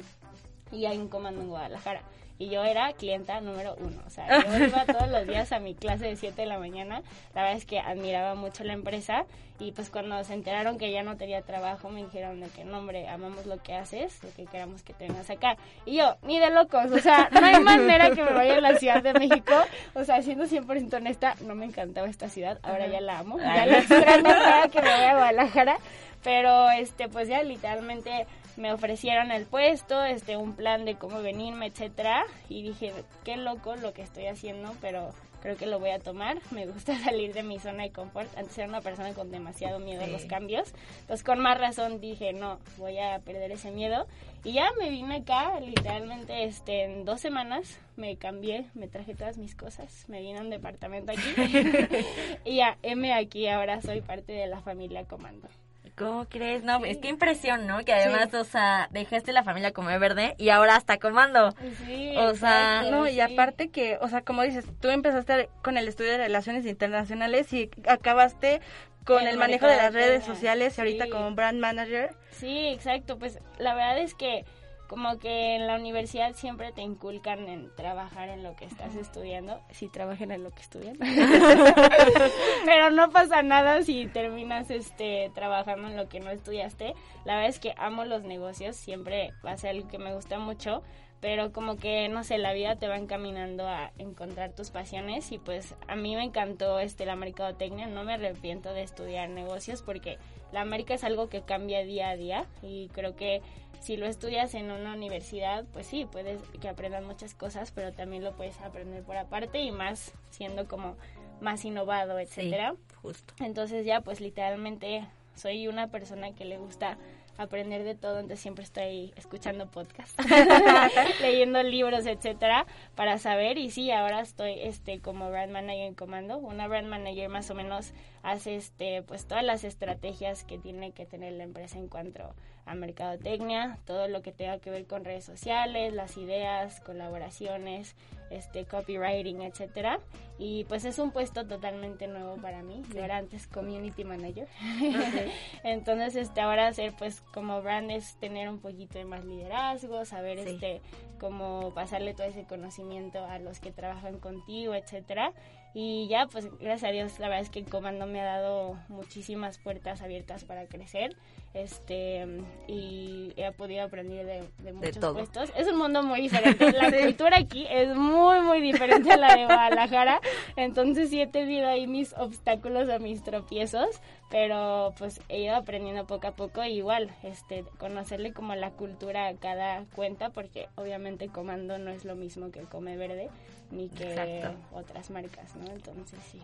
y 0.70 0.84
hay 0.84 0.98
un 0.98 1.08
Comando 1.08 1.40
en 1.40 1.48
Guadalajara. 1.48 2.02
Y 2.42 2.48
yo 2.48 2.64
era 2.64 2.92
clienta 2.94 3.40
número 3.40 3.76
uno. 3.78 4.02
O 4.04 4.10
sea, 4.10 4.26
yo 4.44 4.64
iba 4.64 4.84
todos 4.86 5.08
los 5.08 5.28
días 5.28 5.52
a 5.52 5.60
mi 5.60 5.76
clase 5.76 6.06
de 6.06 6.16
7 6.16 6.42
de 6.42 6.48
la 6.48 6.58
mañana. 6.58 7.02
La 7.36 7.42
verdad 7.42 7.56
es 7.56 7.64
que 7.64 7.78
admiraba 7.78 8.34
mucho 8.34 8.64
la 8.64 8.72
empresa. 8.72 9.26
Y 9.60 9.70
pues 9.70 9.90
cuando 9.90 10.24
se 10.24 10.34
enteraron 10.34 10.76
que 10.76 10.90
ya 10.90 11.04
no 11.04 11.16
tenía 11.16 11.42
trabajo, 11.42 11.88
me 11.88 12.02
dijeron 12.02 12.40
de 12.40 12.48
que 12.48 12.64
no, 12.64 12.78
hombre, 12.78 13.08
amamos 13.08 13.46
lo 13.46 13.62
que 13.62 13.74
haces, 13.74 14.18
lo 14.24 14.34
que 14.34 14.46
queramos 14.46 14.82
que 14.82 14.92
te 14.92 15.06
vengas 15.06 15.30
acá. 15.30 15.56
Y 15.86 15.98
yo, 15.98 16.16
ni 16.22 16.40
de 16.40 16.50
locos. 16.50 16.90
O 16.90 16.98
sea, 16.98 17.28
no 17.30 17.46
hay 17.46 17.60
manera 17.60 18.10
que 18.10 18.24
me 18.24 18.32
vaya 18.32 18.56
a 18.56 18.60
la 18.60 18.76
Ciudad 18.76 19.04
de 19.04 19.14
México. 19.14 19.54
O 19.94 20.02
sea, 20.02 20.20
siendo 20.20 20.46
100% 20.46 20.94
honesta, 20.94 21.36
no 21.46 21.54
me 21.54 21.66
encantaba 21.66 22.08
esta 22.08 22.28
ciudad. 22.28 22.58
Ahora 22.64 22.88
ya 22.88 23.00
la 23.00 23.20
amo. 23.20 23.38
Ya 23.38 23.66
la 23.66 23.78
extraño 23.78 24.24
para 24.24 24.66
que 24.66 24.82
me 24.82 24.88
vaya 24.88 25.10
a 25.12 25.14
Guadalajara. 25.14 25.76
Pero, 26.24 26.70
este, 26.70 27.08
pues 27.08 27.28
ya 27.28 27.40
literalmente 27.44 28.26
me 28.56 28.72
ofrecieron 28.72 29.30
el 29.30 29.46
puesto, 29.46 30.04
este, 30.04 30.36
un 30.36 30.54
plan 30.54 30.84
de 30.84 30.96
cómo 30.96 31.22
venirme, 31.22 31.66
etcétera, 31.66 32.24
y 32.48 32.62
dije, 32.62 32.92
qué 33.24 33.36
loco 33.36 33.76
lo 33.76 33.92
que 33.92 34.02
estoy 34.02 34.26
haciendo, 34.26 34.74
pero 34.80 35.12
creo 35.42 35.56
que 35.56 35.66
lo 35.66 35.78
voy 35.78 35.90
a 35.90 35.98
tomar. 35.98 36.38
Me 36.50 36.66
gusta 36.66 36.98
salir 36.98 37.34
de 37.34 37.42
mi 37.42 37.58
zona 37.58 37.82
de 37.82 37.90
confort. 37.90 38.28
Antes 38.38 38.56
era 38.56 38.68
una 38.68 38.80
persona 38.80 39.12
con 39.12 39.30
demasiado 39.30 39.78
miedo 39.80 40.04
a 40.04 40.06
los 40.06 40.24
cambios. 40.24 40.72
Entonces, 41.00 41.24
con 41.24 41.40
más 41.40 41.58
razón 41.58 42.00
dije, 42.00 42.32
no, 42.32 42.58
voy 42.78 42.98
a 42.98 43.18
perder 43.18 43.52
ese 43.52 43.70
miedo. 43.70 44.06
Y 44.44 44.52
ya 44.52 44.70
me 44.78 44.88
vine 44.88 45.16
acá, 45.16 45.60
literalmente, 45.60 46.44
este, 46.44 46.84
en 46.84 47.04
dos 47.04 47.20
semanas 47.20 47.78
me 47.96 48.16
cambié, 48.16 48.66
me 48.74 48.88
traje 48.88 49.14
todas 49.14 49.38
mis 49.38 49.54
cosas, 49.54 50.04
me 50.08 50.20
vine 50.20 50.38
a 50.38 50.42
un 50.42 50.50
departamento 50.50 51.12
aquí. 51.12 51.34
y 52.44 52.56
ya, 52.56 52.78
M 52.82 53.12
aquí, 53.12 53.46
ahora 53.48 53.80
soy 53.80 54.00
parte 54.00 54.32
de 54.32 54.46
la 54.46 54.60
familia 54.60 55.04
Comando. 55.04 55.48
¿Cómo 55.96 56.26
crees? 56.26 56.64
No, 56.64 56.82
es 56.84 56.96
que 56.98 57.08
impresión, 57.08 57.66
¿no? 57.66 57.84
Que 57.84 57.92
además, 57.92 58.32
o 58.34 58.44
sea, 58.44 58.88
dejaste 58.92 59.32
la 59.32 59.44
familia 59.44 59.72
Come 59.72 59.98
Verde 59.98 60.34
y 60.38 60.48
ahora 60.48 60.76
está 60.76 60.98
comando. 60.98 61.52
Sí, 61.86 62.14
O 62.16 62.34
sea, 62.34 62.78
exacto, 62.80 62.90
No, 62.90 63.06
y 63.08 63.14
sí. 63.14 63.20
aparte 63.20 63.68
que, 63.70 63.98
o 64.00 64.08
sea, 64.08 64.22
como 64.22 64.42
dices, 64.42 64.64
tú 64.80 64.88
empezaste 64.88 65.50
con 65.62 65.76
el 65.76 65.86
estudio 65.88 66.12
de 66.12 66.18
relaciones 66.18 66.64
internacionales 66.64 67.52
y 67.52 67.70
acabaste 67.86 68.60
con 69.04 69.26
el 69.26 69.36
manejo 69.36 69.66
de 69.66 69.76
las 69.76 69.92
redes 69.92 70.24
sociales 70.24 70.78
y 70.78 70.80
ahorita 70.80 71.04
sí. 71.04 71.10
como 71.10 71.32
brand 71.32 71.60
manager. 71.60 72.14
Sí, 72.30 72.68
exacto. 72.68 73.18
Pues 73.18 73.38
la 73.58 73.74
verdad 73.74 73.98
es 73.98 74.14
que 74.14 74.44
como 74.92 75.18
que 75.18 75.56
en 75.56 75.66
la 75.66 75.76
universidad 75.76 76.34
siempre 76.34 76.70
te 76.70 76.82
inculcan 76.82 77.48
en 77.48 77.74
trabajar 77.76 78.28
en 78.28 78.42
lo 78.42 78.54
que 78.56 78.66
estás 78.66 78.94
estudiando. 78.94 79.58
Sí, 79.70 79.88
trabajen 79.88 80.32
en 80.32 80.44
lo 80.44 80.50
que 80.50 80.60
estudian. 80.60 80.98
Pero 82.66 82.90
no 82.90 83.10
pasa 83.10 83.42
nada 83.42 83.82
si 83.84 84.04
terminas 84.08 84.70
este 84.70 85.30
trabajando 85.34 85.88
en 85.88 85.96
lo 85.96 86.10
que 86.10 86.20
no 86.20 86.28
estudiaste. 86.28 86.92
La 87.24 87.36
verdad 87.36 87.48
es 87.48 87.58
que 87.58 87.72
amo 87.78 88.04
los 88.04 88.24
negocios, 88.24 88.76
siempre 88.76 89.32
va 89.42 89.52
a 89.52 89.56
ser 89.56 89.70
algo 89.70 89.88
que 89.88 89.96
me 89.96 90.14
gusta 90.14 90.38
mucho. 90.38 90.82
Pero 91.22 91.52
como 91.52 91.76
que, 91.76 92.10
no 92.10 92.22
sé, 92.22 92.36
la 92.36 92.52
vida 92.52 92.76
te 92.76 92.88
va 92.88 92.98
encaminando 92.98 93.66
a 93.66 93.92
encontrar 93.96 94.54
tus 94.54 94.70
pasiones 94.70 95.32
y 95.32 95.38
pues 95.38 95.74
a 95.88 95.96
mí 95.96 96.16
me 96.16 96.24
encantó 96.24 96.80
este 96.80 97.06
la 97.06 97.16
mercadotecnia, 97.16 97.86
no 97.86 98.04
me 98.04 98.14
arrepiento 98.14 98.74
de 98.74 98.82
estudiar 98.82 99.30
negocios 99.30 99.82
porque 99.82 100.18
la 100.50 100.60
América 100.60 100.94
es 100.94 101.04
algo 101.04 101.28
que 101.28 101.42
cambia 101.42 101.84
día 101.84 102.10
a 102.10 102.16
día 102.16 102.46
y 102.60 102.88
creo 102.88 103.14
que 103.14 103.40
si 103.82 103.96
lo 103.96 104.06
estudias 104.06 104.54
en 104.54 104.70
una 104.70 104.94
universidad, 104.94 105.64
pues 105.72 105.86
sí, 105.86 106.06
puedes 106.10 106.40
que 106.60 106.68
aprendas 106.68 107.02
muchas 107.02 107.34
cosas, 107.34 107.72
pero 107.72 107.92
también 107.92 108.22
lo 108.22 108.32
puedes 108.36 108.60
aprender 108.60 109.02
por 109.02 109.16
aparte 109.16 109.60
y 109.60 109.72
más 109.72 110.12
siendo 110.30 110.68
como 110.68 110.96
más 111.40 111.64
innovado, 111.64 112.18
etcétera. 112.20 112.76
justo. 113.02 113.34
Entonces 113.40 113.84
ya 113.84 114.00
pues 114.00 114.20
literalmente 114.20 115.04
soy 115.34 115.66
una 115.66 115.88
persona 115.88 116.32
que 116.32 116.44
le 116.44 116.58
gusta 116.58 116.96
aprender 117.38 117.82
de 117.82 117.96
todo, 117.96 118.20
entonces 118.20 118.40
siempre 118.40 118.62
estoy 118.62 119.12
escuchando 119.16 119.66
podcasts, 119.66 120.14
leyendo 121.20 121.62
libros, 121.64 122.06
etcétera, 122.06 122.66
para 122.94 123.18
saber 123.18 123.58
y 123.58 123.70
sí, 123.70 123.90
ahora 123.90 124.20
estoy 124.20 124.60
este 124.60 125.00
como 125.00 125.28
brand 125.30 125.50
manager 125.50 125.86
en 125.86 125.94
comando. 125.94 126.38
Una 126.38 126.68
brand 126.68 126.86
manager 126.86 127.28
más 127.28 127.50
o 127.50 127.54
menos 127.54 127.92
hace 128.22 128.56
este 128.56 129.02
pues 129.02 129.26
todas 129.26 129.44
las 129.44 129.64
estrategias 129.64 130.44
que 130.44 130.58
tiene 130.58 130.92
que 130.92 131.06
tener 131.06 131.32
la 131.34 131.44
empresa 131.44 131.78
en 131.78 131.88
cuanto 131.88 132.34
a 132.64 132.74
mercadotecnia, 132.76 133.78
todo 133.84 134.06
lo 134.06 134.22
que 134.22 134.30
tenga 134.30 134.58
que 134.60 134.70
ver 134.70 134.86
con 134.86 135.04
redes 135.04 135.24
sociales, 135.24 135.92
las 135.92 136.16
ideas, 136.16 136.80
colaboraciones, 136.80 137.96
este 138.30 138.64
copywriting, 138.66 139.42
etcétera. 139.42 139.98
Y 140.38 140.64
pues 140.64 140.84
es 140.84 140.98
un 141.00 141.10
puesto 141.10 141.44
totalmente 141.46 142.06
nuevo 142.06 142.36
para 142.36 142.62
mí. 142.62 142.82
Yo 142.94 143.02
era 143.04 143.16
antes 143.16 143.46
community 143.48 144.04
manager. 144.04 144.46
Entonces, 145.64 146.14
este 146.16 146.40
ahora 146.40 146.68
hacer 146.68 146.92
pues 146.96 147.20
como 147.20 147.60
brand 147.62 147.90
es 147.90 148.16
tener 148.20 148.48
un 148.48 148.60
poquito 148.60 148.98
de 148.98 149.04
más 149.04 149.24
liderazgo, 149.24 150.04
saber 150.04 150.38
Sí. 150.42 150.50
este 150.50 150.80
cómo 151.20 151.72
pasarle 151.74 152.14
todo 152.14 152.26
ese 152.26 152.44
conocimiento 152.44 153.24
a 153.24 153.38
los 153.38 153.60
que 153.60 153.70
trabajan 153.72 154.18
contigo, 154.18 154.74
etcétera. 154.74 155.32
Y 155.74 156.06
ya, 156.08 156.26
pues 156.26 156.50
gracias 156.58 156.84
a 156.90 156.92
Dios, 156.92 157.18
la 157.18 157.28
verdad 157.28 157.42
es 157.42 157.50
que 157.50 157.60
el 157.60 157.66
comando 157.66 158.06
me 158.06 158.20
ha 158.20 158.24
dado 158.24 158.78
muchísimas 158.88 159.58
puertas 159.58 160.02
abiertas 160.02 160.44
para 160.44 160.66
crecer. 160.66 161.16
Este 161.54 162.26
y 162.66 163.32
he 163.36 163.52
podido 163.52 163.84
aprender 163.84 164.24
de, 164.26 164.44
de 164.62 164.72
muchos 164.72 164.98
todo. 164.98 165.14
puestos. 165.14 165.52
Es 165.56 165.68
un 165.68 165.76
mundo 165.78 166.02
muy 166.02 166.20
diferente. 166.22 166.72
La 166.72 166.90
cultura 167.04 167.38
aquí 167.38 167.66
es 167.70 167.94
muy, 167.94 168.40
muy 168.40 168.60
diferente 168.60 169.12
a 169.12 169.16
la 169.16 169.36
de 169.36 169.44
Guadalajara. 169.44 170.20
Entonces 170.56 171.10
sí 171.10 171.20
he 171.20 171.26
tenido 171.26 171.68
ahí 171.68 171.86
mis 171.86 172.14
obstáculos 172.14 172.88
o 172.88 172.98
mis 173.00 173.22
tropiezos, 173.22 174.00
pero 174.30 174.94
pues 174.98 175.20
he 175.28 175.42
ido 175.42 175.54
aprendiendo 175.56 176.06
poco 176.06 176.26
a 176.28 176.32
poco. 176.32 176.64
igual, 176.64 177.10
este, 177.22 177.64
conocerle 177.78 178.32
como 178.32 178.54
la 178.54 178.70
cultura 178.70 179.28
a 179.28 179.34
cada 179.36 179.84
cuenta, 179.94 180.30
porque 180.30 180.68
obviamente 180.76 181.28
Comando 181.28 181.78
no 181.78 181.90
es 181.90 182.04
lo 182.04 182.16
mismo 182.16 182.50
que 182.50 182.60
Come 182.62 182.96
Verde 182.96 183.28
ni 183.70 183.88
que 183.88 184.04
Exacto. 184.10 184.54
otras 184.72 185.10
marcas, 185.10 185.54
¿no? 185.56 185.66
Entonces 185.72 186.18
sí, 186.30 186.38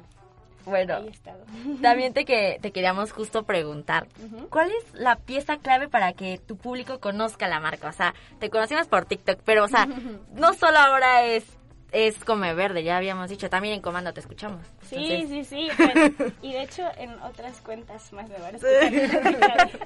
Bueno, 0.64 0.96
ahí 0.96 1.12
también 1.82 2.12
te, 2.12 2.24
que, 2.24 2.58
te 2.60 2.72
queríamos 2.72 3.12
justo 3.12 3.44
preguntar. 3.44 4.06
¿cuál 4.50 4.70
es 4.70 4.94
la 4.94 5.16
pieza 5.16 5.58
clave 5.58 5.88
para 5.88 6.12
que 6.12 6.38
tu 6.38 6.56
público 6.56 7.00
conozca 7.00 7.48
la 7.48 7.60
marca? 7.60 7.88
O 7.88 7.92
sea, 7.92 8.14
te 8.38 8.50
conocimos 8.50 8.86
por 8.86 9.04
TikTok, 9.06 9.40
pero, 9.44 9.64
o 9.64 9.68
sea, 9.68 9.86
no 10.34 10.54
solo 10.54 10.78
ahora 10.78 11.24
es, 11.24 11.44
es 11.92 12.22
Come 12.24 12.52
Verde, 12.54 12.82
ya 12.82 12.96
habíamos 12.96 13.30
dicho, 13.30 13.48
también 13.48 13.74
en 13.74 13.80
Comando 13.80 14.12
te 14.12 14.20
escuchamos. 14.20 14.60
Sí, 14.82 14.96
Entonces, 14.96 15.48
sí, 15.48 15.68
sí. 15.68 15.70
pues, 15.76 16.32
y 16.42 16.52
de 16.52 16.62
hecho, 16.62 16.82
en 16.98 17.10
otras 17.22 17.60
cuentas 17.60 18.12
más 18.12 18.28
de 18.28 18.38
varias. 18.38 18.62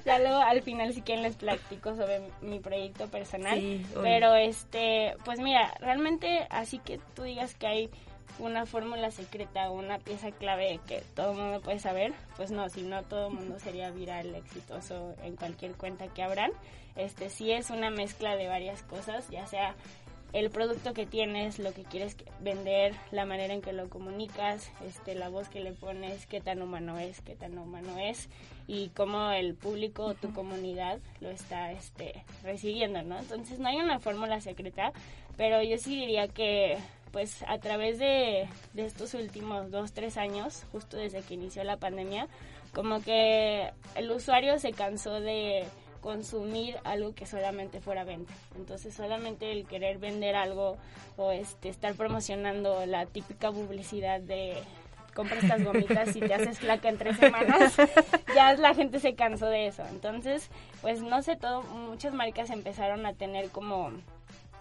Ya 0.04 0.18
luego 0.18 0.38
al 0.38 0.62
final, 0.62 0.92
si 0.92 1.02
quieren, 1.02 1.22
les 1.22 1.36
platico 1.36 1.94
sobre 1.94 2.22
mi 2.40 2.58
proyecto 2.58 3.06
personal. 3.06 3.58
Sí. 3.58 3.84
Pero, 4.02 4.34
este, 4.34 5.14
pues 5.24 5.38
mira, 5.38 5.74
realmente, 5.80 6.46
así 6.50 6.78
que 6.78 6.98
tú 7.14 7.22
digas 7.22 7.54
que 7.54 7.66
hay 7.66 7.90
una 8.42 8.66
fórmula 8.66 9.10
secreta 9.12 9.70
o 9.70 9.78
una 9.78 9.98
pieza 9.98 10.32
clave 10.32 10.80
que 10.88 11.02
todo 11.14 11.30
el 11.30 11.38
mundo 11.38 11.60
puede 11.60 11.78
saber, 11.78 12.12
pues 12.36 12.50
no, 12.50 12.68
si 12.68 12.82
no 12.82 13.02
todo 13.04 13.28
el 13.28 13.34
mundo 13.34 13.58
sería 13.60 13.90
viral, 13.90 14.34
exitoso 14.34 15.14
en 15.22 15.36
cualquier 15.36 15.72
cuenta 15.72 16.08
que 16.08 16.22
abran. 16.22 16.50
Este 16.96 17.30
sí 17.30 17.52
es 17.52 17.70
una 17.70 17.90
mezcla 17.90 18.36
de 18.36 18.48
varias 18.48 18.82
cosas, 18.82 19.30
ya 19.30 19.46
sea 19.46 19.76
el 20.32 20.50
producto 20.50 20.92
que 20.92 21.06
tienes, 21.06 21.58
lo 21.58 21.72
que 21.72 21.84
quieres 21.84 22.16
vender, 22.40 22.94
la 23.12 23.24
manera 23.26 23.54
en 23.54 23.62
que 23.62 23.72
lo 23.72 23.88
comunicas, 23.88 24.72
este, 24.86 25.14
la 25.14 25.28
voz 25.28 25.48
que 25.48 25.60
le 25.60 25.72
pones, 25.72 26.26
qué 26.26 26.40
tan 26.40 26.62
humano 26.62 26.98
es, 26.98 27.20
qué 27.20 27.36
tan 27.36 27.56
humano 27.58 27.96
es 27.98 28.28
y 28.66 28.88
cómo 28.88 29.30
el 29.30 29.54
público 29.54 30.04
o 30.04 30.14
tu 30.14 30.32
comunidad 30.32 30.98
lo 31.20 31.30
está 31.30 31.70
este, 31.70 32.24
recibiendo, 32.42 33.02
¿no? 33.02 33.18
Entonces 33.18 33.60
no 33.60 33.68
hay 33.68 33.76
una 33.76 34.00
fórmula 34.00 34.40
secreta, 34.40 34.92
pero 35.36 35.62
yo 35.62 35.78
sí 35.78 36.00
diría 36.00 36.26
que 36.28 36.78
pues 37.12 37.44
a 37.46 37.58
través 37.58 37.98
de, 37.98 38.48
de 38.72 38.84
estos 38.86 39.14
últimos 39.14 39.70
dos, 39.70 39.92
tres 39.92 40.16
años, 40.16 40.64
justo 40.72 40.96
desde 40.96 41.20
que 41.22 41.34
inició 41.34 41.62
la 41.62 41.76
pandemia, 41.76 42.26
como 42.74 43.02
que 43.02 43.70
el 43.94 44.10
usuario 44.10 44.58
se 44.58 44.72
cansó 44.72 45.20
de 45.20 45.64
consumir 46.00 46.76
algo 46.84 47.14
que 47.14 47.26
solamente 47.26 47.80
fuera 47.80 48.04
venta. 48.04 48.34
Entonces 48.56 48.94
solamente 48.94 49.52
el 49.52 49.66
querer 49.66 49.98
vender 49.98 50.34
algo 50.34 50.76
o 51.16 51.30
este 51.30 51.68
estar 51.68 51.94
promocionando 51.94 52.84
la 52.86 53.06
típica 53.06 53.52
publicidad 53.52 54.20
de 54.20 54.56
compra 55.14 55.38
estas 55.38 55.62
gomitas 55.62 56.16
y 56.16 56.20
te 56.20 56.34
haces 56.34 56.58
flaca 56.58 56.88
en 56.88 56.96
tres 56.96 57.18
semanas, 57.18 57.76
ya 58.34 58.54
la 58.54 58.74
gente 58.74 58.98
se 58.98 59.14
cansó 59.14 59.46
de 59.46 59.66
eso. 59.66 59.84
Entonces, 59.90 60.48
pues 60.80 61.02
no 61.02 61.22
sé, 61.22 61.36
todo, 61.36 61.62
muchas 61.62 62.14
marcas 62.14 62.50
empezaron 62.50 63.04
a 63.04 63.12
tener 63.12 63.50
como 63.50 63.92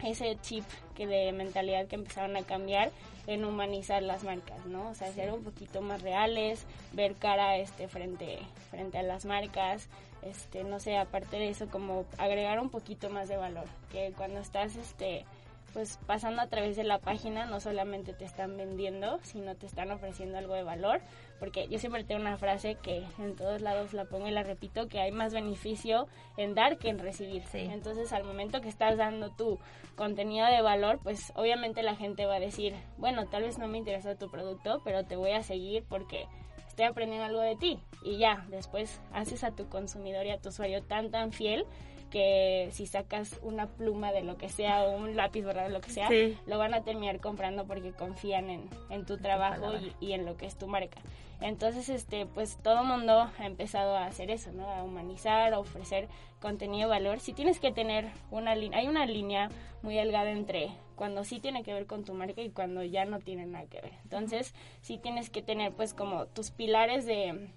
ese 0.04 0.38
chip 0.42 0.64
que 0.96 1.08
de 1.08 1.32
mentalidad 1.32 1.88
que 1.88 1.96
empezaron 1.96 2.36
a 2.38 2.44
cambiar 2.44 2.92
en 3.28 3.46
humanizar 3.46 4.02
las 4.02 4.24
marcas, 4.24 4.66
¿no? 4.66 4.90
O 4.90 4.96
sea, 4.96 5.12
ser 5.12 5.32
un 5.32 5.44
poquito 5.44 5.82
más 5.82 6.02
reales, 6.02 6.66
ver 6.94 7.16
cara 7.16 7.58
este 7.58 7.88
frente 7.88 8.40
frente 8.70 8.98
a 8.98 9.04
las 9.04 9.26
marcas, 9.26 9.88
este 10.22 10.64
no 10.64 10.80
sé, 10.80 10.98
aparte 10.98 11.38
de 11.38 11.50
eso 11.50 11.68
como 11.70 12.06
agregar 12.18 12.60
un 12.60 12.70
poquito 12.70 13.10
más 13.10 13.28
de 13.28 13.38
valor, 13.38 13.66
que 13.92 14.14
cuando 14.18 14.40
estás 14.40 14.76
este 14.76 15.26
pues 15.74 16.00
pasando 16.06 16.42
a 16.42 16.48
través 16.48 16.76
de 16.76 16.84
la 16.84 17.00
página 17.00 17.46
no 17.46 17.60
solamente 17.60 18.14
te 18.14 18.26
están 18.26 18.58
vendiendo, 18.58 19.20
sino 19.24 19.56
te 19.56 19.66
están 19.66 19.92
ofreciendo 19.92 20.38
algo 20.38 20.54
de 20.54 20.64
valor, 20.64 21.02
porque 21.40 21.68
yo 21.68 21.80
siempre 21.80 22.04
tengo 22.04 22.22
una 22.22 22.38
frase 22.38 22.76
que 22.76 23.04
en 23.20 23.36
todos 23.36 23.62
lados 23.62 23.94
la 23.94 24.06
pongo 24.06 24.28
y 24.28 24.32
la 24.32 24.44
repito, 24.44 24.88
que 24.88 25.00
hay 25.00 25.12
más 25.12 25.34
beneficio 25.34 26.08
en 26.38 26.56
dar 26.56 26.78
que 26.78 26.90
en 26.90 27.00
recibir. 27.00 27.44
Sí. 27.46 27.60
Entonces 27.60 28.14
al 28.14 28.24
momento 28.24 28.62
que 28.62 28.70
estás 28.70 28.98
dando 28.98 29.32
tu 29.32 29.60
contenido 29.96 30.46
de 30.48 30.62
valor, 30.62 31.00
pues 31.04 31.32
obviamente 31.36 31.84
la 31.84 31.96
gente 31.96 32.26
va 32.26 32.36
a 32.36 32.40
decir, 32.40 32.74
bueno, 32.98 33.28
tal 33.28 33.44
vez 33.44 33.58
no 33.58 33.68
me 33.68 33.78
interesa 33.78 34.16
tu 34.16 34.30
producto, 34.30 34.82
pero 34.84 35.06
te 35.06 35.16
voy 35.16 35.32
a 35.32 35.44
seguir 35.44 35.84
porque 35.88 36.28
estoy 36.68 36.86
aprendiendo 36.86 37.26
algo 37.26 37.42
de 37.42 37.56
ti. 37.56 37.80
Y 38.04 38.18
ya, 38.18 38.46
después 38.50 39.02
haces 39.14 39.44
a 39.44 39.52
tu 39.52 39.70
consumidor 39.70 40.26
y 40.26 40.32
a 40.32 40.40
tu 40.40 40.50
usuario 40.50 40.84
tan, 40.84 41.12
tan 41.12 41.32
fiel 41.32 41.66
que 42.12 42.70
si 42.72 42.86
sacas 42.86 43.40
una 43.42 43.66
pluma 43.68 44.12
de 44.12 44.22
lo 44.22 44.38
que 44.38 44.50
sea 44.50 44.84
o 44.84 44.96
un 44.98 45.16
lápiz, 45.16 45.42
¿verdad? 45.42 45.72
Lo 45.72 45.82
que 45.82 45.90
sea, 45.90 46.08
Sí. 46.10 46.38
lo 46.46 46.60
van 46.60 46.76
a 46.76 46.84
terminar 46.84 47.20
comprando 47.20 47.66
porque 47.66 47.92
confían 47.94 48.50
en, 48.52 48.70
en 48.92 49.06
tu 49.08 49.18
trabajo 49.18 49.74
y, 50.00 50.06
y 50.06 50.14
en 50.14 50.26
lo 50.26 50.38
que 50.38 50.46
es 50.46 50.56
tu 50.56 50.68
marca. 50.68 51.00
Entonces, 51.42 51.90
este, 51.90 52.28
pues 52.28 52.58
todo 52.62 52.84
mundo 52.84 53.32
ha 53.40 53.46
empezado 53.48 53.96
a 53.98 54.06
hacer 54.06 54.30
eso, 54.30 54.52
¿no? 54.52 54.70
A 54.70 54.84
humanizar, 54.84 55.52
a 55.54 55.60
ofrecer 55.60 56.08
contenido 56.40 56.88
de 56.90 56.96
valor. 57.00 57.20
Si 57.20 57.34
tienes 57.34 57.60
que 57.60 57.72
tener 57.72 58.10
una 58.30 58.54
línea, 58.54 58.78
hay 58.78 58.88
una 58.88 59.08
línea 59.08 59.50
muy 59.82 59.96
delgada 59.96 60.30
entre 60.30 60.70
cuando 60.96 61.24
sí 61.24 61.40
tiene 61.40 61.64
que 61.64 61.74
ver 61.74 61.88
con 61.88 62.04
tu 62.04 62.14
marca 62.14 62.42
y 62.44 62.52
cuando 62.52 62.84
ya 62.84 63.06
no 63.06 63.18
tiene 63.20 63.48
nada 63.48 63.66
que 63.66 63.82
ver. 63.82 63.94
Entonces, 64.04 64.54
sí 64.82 65.00
tienes 65.00 65.32
que 65.32 65.42
tener 65.42 65.72
pues 65.72 65.96
como 65.96 66.28
tus 66.28 66.52
pilares 66.52 67.08
de 67.08 67.50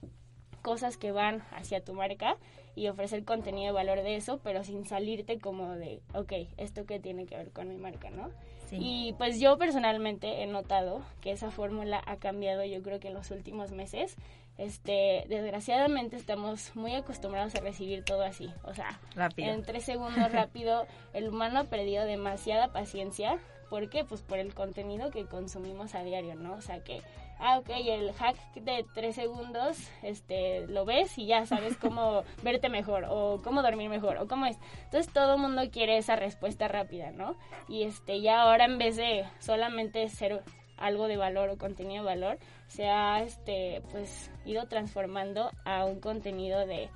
cosas 0.65 0.97
que 0.97 1.13
van 1.13 1.43
hacia 1.53 1.85
tu 1.85 1.93
marca 1.93 2.39
y 2.75 2.89
ofrecer 2.89 3.25
contenido 3.25 3.67
de 3.67 3.73
valor 3.73 4.03
de 4.03 4.17
eso, 4.17 4.41
pero 4.43 4.65
sin 4.65 4.87
salirte 4.87 5.39
como 5.39 5.73
de, 5.73 6.01
ok, 6.15 6.33
esto 6.57 6.87
que 6.87 6.99
tiene 6.99 7.27
que 7.27 7.37
ver 7.37 7.53
con 7.53 7.69
mi 7.69 7.77
marca, 7.77 8.09
¿no? 8.09 8.31
Sí. 8.67 8.79
Y 8.81 9.13
pues 9.19 9.39
yo 9.39 9.59
personalmente 9.59 10.43
he 10.43 10.47
notado 10.47 11.03
que 11.21 11.33
esa 11.33 11.51
fórmula 11.51 12.03
ha 12.07 12.17
cambiado 12.17 12.65
yo 12.65 12.83
creo 12.83 12.99
que 12.99 13.09
en 13.09 13.15
los 13.15 13.31
últimos 13.31 13.73
meses. 13.73 14.17
Este, 14.57 15.25
desgraciadamente 15.29 16.17
estamos 16.17 16.75
muy 16.77 16.95
acostumbrados 16.95 17.55
a 17.57 17.61
recibir 17.61 18.05
todo 18.05 18.23
así, 18.23 18.53
o 18.63 18.73
sea, 18.73 19.01
Rápido. 19.17 19.51
en 19.51 19.65
tres 19.65 19.83
segundos 19.85 20.31
rápido, 20.31 20.87
el 21.13 21.29
humano 21.29 21.59
ha 21.59 21.65
perdido 21.65 22.05
demasiada 22.05 22.69
paciencia. 22.69 23.39
¿Por 23.69 23.91
qué? 23.91 24.05
Pues 24.05 24.23
por 24.23 24.39
el 24.39 24.55
contenido 24.55 25.11
que 25.11 25.27
consumimos 25.27 25.97
a 25.97 26.05
diario, 26.05 26.37
¿no? 26.37 26.55
O 26.55 26.61
sea 26.61 26.85
que, 26.85 27.03
ah, 27.45 27.59
ok, 27.59 27.69
el 27.69 28.13
hack 28.15 28.37
de 28.55 28.87
tres 28.95 29.17
segundos, 29.17 29.77
este, 30.03 30.67
lo 30.67 30.87
ves 30.87 31.19
y 31.19 31.27
ya 31.27 31.45
sabes 31.45 31.77
cómo 31.77 32.25
verte 32.43 32.71
mejor, 32.71 33.05
o 33.09 33.41
cómo 33.45 33.63
dormir 33.63 33.91
mejor, 33.91 34.17
o 34.17 34.27
cómo 34.27 34.47
es. 34.47 34.57
Entonces 34.85 35.13
todo 35.13 35.35
el 35.35 35.41
mundo 35.41 35.63
quiere 35.71 35.99
esa 35.99 36.17
respuesta 36.17 36.69
rápida, 36.69 37.11
¿no? 37.11 37.37
Y 37.69 37.83
este, 37.83 38.23
ya 38.23 38.43
ahora 38.43 38.65
en 38.65 38.79
vez 38.79 38.97
de 38.97 39.27
solamente 39.41 40.09
ser 40.09 40.43
algo 40.79 41.07
de 41.07 41.19
valor 41.19 41.51
o 41.51 41.59
contenido 41.59 42.03
de 42.03 42.09
valor, 42.09 42.39
se 42.67 42.89
ha, 42.89 43.23
este, 43.23 43.83
pues, 43.93 44.31
ido 44.47 44.67
transformando 44.67 45.51
a 45.65 45.85
un 45.85 46.01
contenido 46.01 46.67
de 46.67 46.89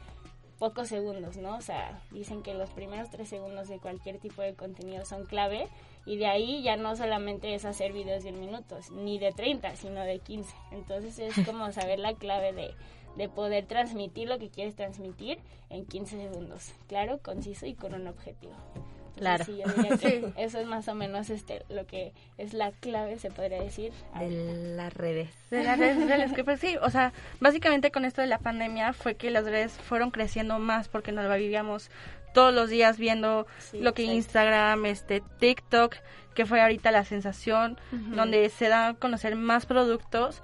pocos 0.59 0.89
segundos, 0.89 1.37
¿no? 1.37 1.57
O 1.57 1.61
sea, 1.61 2.03
dicen 2.11 2.43
que 2.43 2.55
los 2.55 2.71
primeros 2.71 3.11
tres 3.11 3.29
segundos 3.29 3.69
de 3.69 3.79
cualquier 3.79 4.19
tipo 4.19 4.43
de 4.43 4.55
contenido 4.55 5.05
son 5.05 5.25
clave 5.27 5.69
y 6.09 6.17
de 6.17 6.27
ahí 6.27 6.63
ya 6.63 6.79
no 6.79 6.97
solamente 6.97 7.55
es 7.55 7.67
hacer 7.67 7.93
videos 7.93 8.25
de 8.25 8.31
un 8.31 8.41
minuto, 8.41 8.79
ni 8.93 9.19
de 9.19 9.31
30, 9.31 9.77
sino 9.77 10.01
de 10.01 10.19
15. 10.21 10.55
Entonces 10.73 11.19
es 11.19 11.35
como 11.47 11.71
saber 11.71 11.99
la 11.99 12.15
clave 12.15 12.55
de, 12.55 12.71
de 13.17 13.29
poder 13.29 13.67
transmitir 13.67 14.27
lo 14.27 14.39
que 14.39 14.49
quieres 14.49 14.75
transmitir 14.75 15.39
en 15.69 15.85
15 15.85 16.17
segundos. 16.17 16.73
Claro, 16.87 17.19
conciso 17.19 17.67
y 17.67 17.75
con 17.75 17.93
un 17.93 18.07
objetivo. 18.07 18.55
Claro. 19.19 19.45
sí, 19.45 19.59
yo 19.59 19.71
diría 19.75 19.99
que 19.99 20.33
eso 20.43 20.61
es 20.61 20.67
más 20.67 20.89
o 20.89 20.95
menos 20.95 21.29
este 21.29 21.65
lo 21.69 21.87
que 21.87 22.13
es 22.39 22.55
la 22.55 22.71
clave, 22.73 23.19
se 23.19 23.31
podría 23.31 23.61
decir. 23.61 23.93
De 24.19 24.31
las 24.77 24.95
redes. 24.95 25.29
de 25.51 25.65
las 25.65 25.79
redes 25.79 25.99
sociales 25.99 26.33
que 26.33 26.45
pues 26.45 26.59
sí, 26.59 26.77
o 26.81 26.89
sea, 26.89 27.13
básicamente 27.41 27.91
con 27.91 28.07
esto 28.07 28.23
de 28.23 28.29
la 28.29 28.39
pandemia 28.39 28.95
fue 28.95 29.17
que 29.17 29.31
las 29.31 29.45
redes 29.45 29.73
fueron 29.73 30.11
creciendo 30.11 30.59
más 30.59 30.89
porque 30.89 31.13
nos 31.13 31.27
la 31.27 31.37
vivíamos 31.37 31.91
todos 32.39 32.55
los 32.55 32.69
días 32.71 32.99
viendo 32.99 33.47
Sí, 33.59 33.81
lo 33.81 33.95
que 33.95 34.03
exacto. 34.03 34.17
Instagram, 34.19 34.87
este 34.87 35.23
TikTok, 35.41 35.97
que 36.35 36.47
fue 36.47 36.61
ahorita 36.61 36.91
la 36.93 37.05
sensación, 37.05 37.79
donde 37.91 38.49
se 38.49 38.69
dan 38.69 38.91
a 38.91 38.95
conocer 38.95 39.35
más 39.37 39.67
productos, 39.67 40.43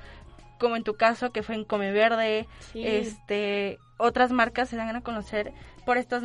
como 0.59 0.77
en 0.77 0.83
tu 0.85 0.95
caso 0.95 1.31
que 1.31 1.43
fue 1.43 1.55
en 1.55 1.65
Come 1.65 1.93
Verde, 1.93 2.47
Sí. 2.73 2.85
este 2.87 3.79
otras 3.97 4.33
marcas 4.33 4.69
se 4.69 4.77
dan 4.77 4.97
a 4.97 5.03
conocer 5.03 5.53
por 5.87 5.99
estas 5.99 6.23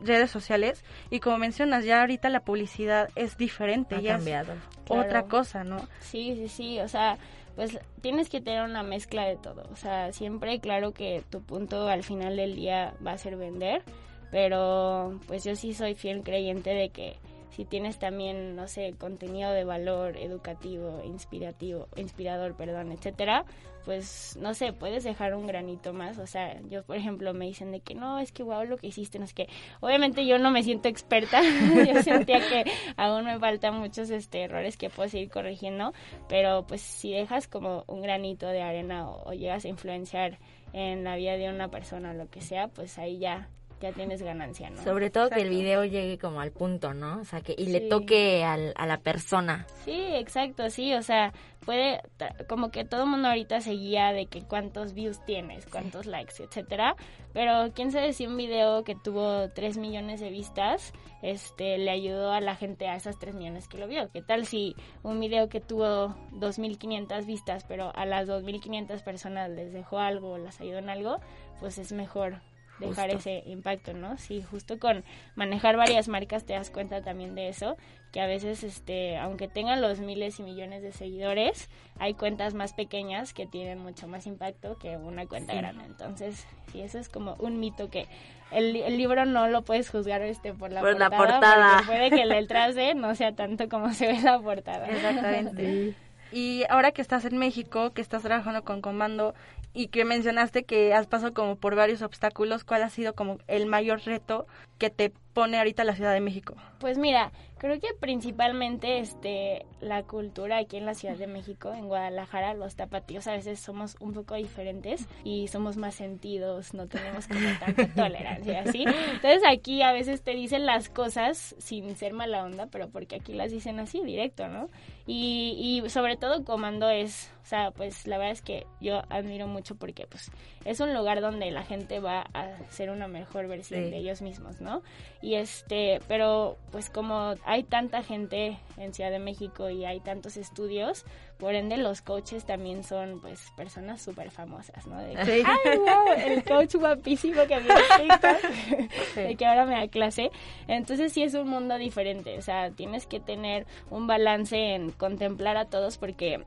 redes 0.00 0.30
sociales 0.30 0.82
y 1.10 1.20
como 1.20 1.36
mencionas 1.36 1.84
ya 1.84 2.00
ahorita 2.00 2.30
la 2.30 2.40
publicidad 2.40 3.10
es 3.14 3.36
diferente, 3.36 3.96
Ha 3.96 4.00
ya 4.00 4.10
es 4.12 4.16
cambiado. 4.16 4.54
Claro. 4.86 5.02
otra 5.02 5.22
cosa, 5.24 5.62
¿no? 5.64 5.86
Sí, 6.00 6.34
sí, 6.36 6.48
sí, 6.48 6.80
o 6.80 6.88
sea, 6.88 7.18
pues 7.56 7.78
tienes 8.00 8.30
que 8.30 8.40
tener 8.40 8.62
una 8.62 8.82
mezcla 8.82 9.24
de 9.24 9.36
todo, 9.36 9.68
o 9.70 9.76
sea, 9.76 10.12
siempre 10.14 10.60
claro 10.60 10.92
que 10.92 11.22
tu 11.28 11.42
punto 11.42 11.88
al 11.88 12.04
final 12.04 12.36
del 12.36 12.56
día 12.56 12.94
va 13.06 13.12
a 13.12 13.18
ser 13.18 13.36
vender, 13.36 13.82
pero 14.30 15.18
pues 15.26 15.44
yo 15.44 15.56
sí 15.56 15.74
soy 15.74 15.94
fiel 15.94 16.22
creyente 16.22 16.70
de 16.70 16.90
que 16.90 17.16
si 17.50 17.64
tienes 17.64 17.98
también, 17.98 18.54
no 18.54 18.68
sé, 18.68 18.94
contenido 18.96 19.50
de 19.50 19.64
valor 19.64 20.16
educativo, 20.16 21.02
inspirativo, 21.04 21.88
inspirador, 21.96 22.54
perdón, 22.54 22.92
etcétera, 22.92 23.44
pues 23.84 24.38
no 24.40 24.54
sé, 24.54 24.72
puedes 24.72 25.04
dejar 25.04 25.34
un 25.34 25.46
granito 25.46 25.92
más. 25.92 26.18
O 26.18 26.26
sea, 26.26 26.60
yo, 26.68 26.84
por 26.84 26.96
ejemplo, 26.96 27.34
me 27.34 27.46
dicen 27.46 27.72
de 27.72 27.80
que 27.80 27.94
no, 27.94 28.18
es 28.18 28.30
que 28.30 28.42
wow 28.42 28.64
lo 28.64 28.76
que 28.76 28.86
hiciste, 28.86 29.18
no 29.18 29.24
es 29.24 29.34
que 29.34 29.48
obviamente 29.80 30.26
yo 30.26 30.38
no 30.38 30.50
me 30.50 30.62
siento 30.62 30.88
experta, 30.88 31.42
yo 31.86 32.02
sentía 32.02 32.38
que 32.40 32.64
aún 32.96 33.24
me 33.24 33.38
faltan 33.38 33.78
muchos 33.78 34.10
este 34.10 34.42
errores 34.44 34.76
que 34.76 34.90
puedo 34.90 35.08
seguir 35.08 35.30
corrigiendo, 35.30 35.92
pero 36.28 36.66
pues 36.66 36.80
si 36.80 37.12
dejas 37.12 37.48
como 37.48 37.84
un 37.88 38.02
granito 38.02 38.46
de 38.46 38.62
arena 38.62 39.08
o, 39.08 39.30
o 39.30 39.32
llegas 39.32 39.64
a 39.64 39.68
influenciar 39.68 40.38
en 40.72 41.02
la 41.02 41.16
vida 41.16 41.36
de 41.36 41.50
una 41.50 41.68
persona 41.68 42.12
o 42.12 42.14
lo 42.14 42.30
que 42.30 42.40
sea, 42.40 42.68
pues 42.68 42.96
ahí 42.98 43.18
ya 43.18 43.48
ya 43.80 43.92
tienes 43.92 44.22
ganancia, 44.22 44.70
¿no? 44.70 44.82
Sobre 44.82 45.10
todo 45.10 45.30
que 45.30 45.40
el 45.40 45.48
video 45.48 45.84
llegue 45.84 46.18
como 46.18 46.40
al 46.40 46.52
punto, 46.52 46.92
¿no? 46.92 47.20
O 47.20 47.24
sea, 47.24 47.40
que 47.40 47.54
y 47.56 47.66
le 47.66 47.80
toque 47.80 48.44
al, 48.44 48.74
a 48.76 48.86
la 48.86 48.98
persona. 48.98 49.66
Sí, 49.84 49.98
exacto, 50.14 50.68
sí, 50.68 50.92
o 50.94 51.02
sea, 51.02 51.32
puede, 51.64 52.02
como 52.48 52.70
que 52.70 52.84
todo 52.84 53.04
el 53.04 53.08
mundo 53.08 53.28
ahorita 53.28 53.60
se 53.60 53.72
guía 53.72 54.12
de 54.12 54.26
que 54.26 54.42
cuántos 54.42 54.92
views 54.92 55.24
tienes, 55.24 55.66
cuántos 55.66 56.04
likes, 56.06 56.42
etcétera, 56.42 56.94
pero 57.32 57.72
quién 57.74 57.90
sabe 57.90 58.12
si 58.12 58.26
un 58.26 58.36
video 58.36 58.84
que 58.84 58.94
tuvo 58.94 59.48
3 59.48 59.78
millones 59.78 60.20
de 60.20 60.30
vistas, 60.30 60.92
este, 61.22 61.78
le 61.78 61.90
ayudó 61.90 62.32
a 62.32 62.40
la 62.40 62.56
gente 62.56 62.86
a 62.86 62.96
esas 62.96 63.18
3 63.18 63.34
millones 63.34 63.66
que 63.66 63.78
lo 63.78 63.88
vio. 63.88 64.10
¿Qué 64.10 64.20
tal 64.20 64.44
si 64.44 64.76
un 65.02 65.20
video 65.20 65.48
que 65.48 65.60
tuvo 65.60 66.14
2.500 66.32 67.24
vistas, 67.24 67.64
pero 67.64 67.92
a 67.94 68.04
las 68.04 68.28
2.500 68.28 69.02
personas 69.02 69.48
les 69.50 69.72
dejó 69.72 69.98
algo, 69.98 70.36
las 70.36 70.60
ayudó 70.60 70.78
en 70.78 70.90
algo, 70.90 71.18
pues 71.60 71.78
es 71.78 71.92
mejor 71.92 72.40
dejar 72.80 73.10
ese 73.10 73.42
impacto, 73.46 73.92
¿no? 73.92 74.16
Sí, 74.18 74.42
justo 74.42 74.78
con 74.78 75.04
manejar 75.34 75.76
varias 75.76 76.08
marcas 76.08 76.44
te 76.44 76.54
das 76.54 76.70
cuenta 76.70 77.02
también 77.02 77.34
de 77.34 77.48
eso, 77.48 77.76
que 78.12 78.20
a 78.20 78.26
veces, 78.26 78.64
este, 78.64 79.16
aunque 79.18 79.46
tengan 79.46 79.80
los 79.80 80.00
miles 80.00 80.40
y 80.40 80.42
millones 80.42 80.82
de 80.82 80.92
seguidores, 80.92 81.68
hay 81.98 82.14
cuentas 82.14 82.54
más 82.54 82.72
pequeñas 82.72 83.32
que 83.32 83.46
tienen 83.46 83.78
mucho 83.78 84.08
más 84.08 84.26
impacto 84.26 84.76
que 84.78 84.96
una 84.96 85.26
cuenta 85.26 85.54
grande. 85.54 85.84
Entonces, 85.84 86.46
sí, 86.72 86.80
eso 86.80 86.98
es 86.98 87.08
como 87.08 87.36
un 87.38 87.60
mito 87.60 87.88
que 87.88 88.08
el, 88.50 88.72
libro 88.72 89.24
no 89.26 89.48
lo 89.48 89.62
puedes 89.62 89.88
juzgar 89.90 90.22
este 90.22 90.52
por 90.52 90.72
la 90.72 90.80
portada. 90.80 91.08
La 91.08 91.16
portada. 91.16 91.82
Puede 91.86 92.10
que 92.10 92.22
el 92.22 92.48
trace 92.48 92.94
no 92.94 93.14
sea 93.14 93.34
tanto 93.36 93.68
como 93.68 93.92
se 93.94 94.08
ve 94.08 94.20
la 94.20 94.40
portada. 94.40 94.86
Exactamente. 94.88 95.94
Y 96.32 96.64
ahora 96.68 96.92
que 96.92 97.02
estás 97.02 97.24
en 97.24 97.38
México, 97.38 97.92
que 97.92 98.00
estás 98.00 98.22
trabajando 98.22 98.62
con 98.62 98.80
Comando 98.80 99.34
y 99.72 99.88
que 99.88 100.04
mencionaste 100.04 100.64
que 100.64 100.94
has 100.94 101.06
pasado 101.06 101.34
como 101.34 101.56
por 101.56 101.74
varios 101.74 102.02
obstáculos, 102.02 102.64
¿cuál 102.64 102.82
ha 102.82 102.90
sido 102.90 103.14
como 103.14 103.38
el 103.46 103.66
mayor 103.66 104.00
reto 104.04 104.46
que 104.78 104.90
te 104.90 105.12
pone 105.40 105.56
ahorita 105.56 105.84
la 105.84 105.96
Ciudad 105.96 106.12
de 106.12 106.20
México? 106.20 106.54
Pues 106.80 106.98
mira, 106.98 107.32
creo 107.56 107.80
que 107.80 107.88
principalmente 107.98 108.98
este 108.98 109.64
la 109.80 110.02
cultura 110.02 110.58
aquí 110.58 110.76
en 110.76 110.84
la 110.84 110.92
Ciudad 110.92 111.16
de 111.16 111.26
México, 111.26 111.72
en 111.72 111.88
Guadalajara, 111.88 112.52
los 112.52 112.76
tapatíos 112.76 113.26
a 113.26 113.32
veces 113.32 113.58
somos 113.58 113.96
un 114.00 114.12
poco 114.12 114.34
diferentes 114.34 115.06
y 115.24 115.48
somos 115.48 115.78
más 115.78 115.94
sentidos, 115.94 116.74
no 116.74 116.88
tenemos 116.88 117.26
como 117.26 117.40
tanta 117.58 117.86
tolerancia, 117.94 118.70
¿sí? 118.70 118.84
Entonces 118.86 119.42
aquí 119.50 119.80
a 119.80 119.92
veces 119.92 120.22
te 120.22 120.32
dicen 120.32 120.66
las 120.66 120.90
cosas 120.90 121.54
sin 121.58 121.96
ser 121.96 122.12
mala 122.12 122.44
onda, 122.44 122.66
pero 122.66 122.90
porque 122.90 123.16
aquí 123.16 123.32
las 123.32 123.50
dicen 123.50 123.80
así 123.80 124.02
directo, 124.04 124.46
¿no? 124.48 124.68
Y, 125.06 125.82
y 125.82 125.88
sobre 125.88 126.16
todo 126.16 126.44
Comando 126.44 126.90
es, 126.90 127.32
o 127.42 127.46
sea, 127.46 127.70
pues 127.70 128.06
la 128.06 128.18
verdad 128.18 128.32
es 128.32 128.42
que 128.42 128.66
yo 128.80 129.02
admiro 129.08 129.46
mucho 129.46 129.74
porque 129.74 130.06
pues 130.06 130.30
es 130.64 130.80
un 130.80 130.94
lugar 130.94 131.20
donde 131.20 131.50
la 131.50 131.62
gente 131.62 132.00
va 132.00 132.26
a 132.34 132.48
ser 132.68 132.90
una 132.90 133.08
mejor 133.08 133.48
versión 133.48 133.90
de 133.90 133.96
ellos 133.96 134.22
mismos, 134.22 134.60
¿no? 134.60 134.82
Y 135.22 135.29
este, 135.34 136.00
pero 136.08 136.56
pues 136.70 136.90
como 136.90 137.34
hay 137.44 137.62
tanta 137.64 138.02
gente 138.02 138.58
en 138.76 138.94
Ciudad 138.94 139.10
de 139.10 139.18
México 139.18 139.70
y 139.70 139.84
hay 139.84 140.00
tantos 140.00 140.36
estudios, 140.36 141.04
por 141.38 141.54
ende 141.54 141.76
los 141.76 142.02
coaches 142.02 142.44
también 142.44 142.84
son 142.84 143.20
pues 143.20 143.50
personas 143.56 144.02
súper 144.02 144.30
famosas, 144.30 144.86
¿no? 144.86 144.98
De 145.00 145.14
que, 145.14 145.42
¡Ay, 145.44 145.78
wow! 145.78 146.12
El 146.16 146.44
coach 146.44 146.74
guapísimo 146.76 147.42
que 147.46 147.54
había 147.54 147.74
de 149.16 149.36
que 149.36 149.46
ahora 149.46 149.66
me 149.66 149.74
da 149.74 149.88
clase. 149.88 150.30
Entonces 150.68 151.12
sí 151.12 151.22
es 151.22 151.34
un 151.34 151.48
mundo 151.48 151.78
diferente, 151.78 152.38
o 152.38 152.42
sea, 152.42 152.70
tienes 152.70 153.06
que 153.06 153.20
tener 153.20 153.66
un 153.90 154.06
balance 154.06 154.74
en 154.74 154.90
contemplar 154.90 155.56
a 155.56 155.66
todos 155.66 155.98
porque 155.98 156.44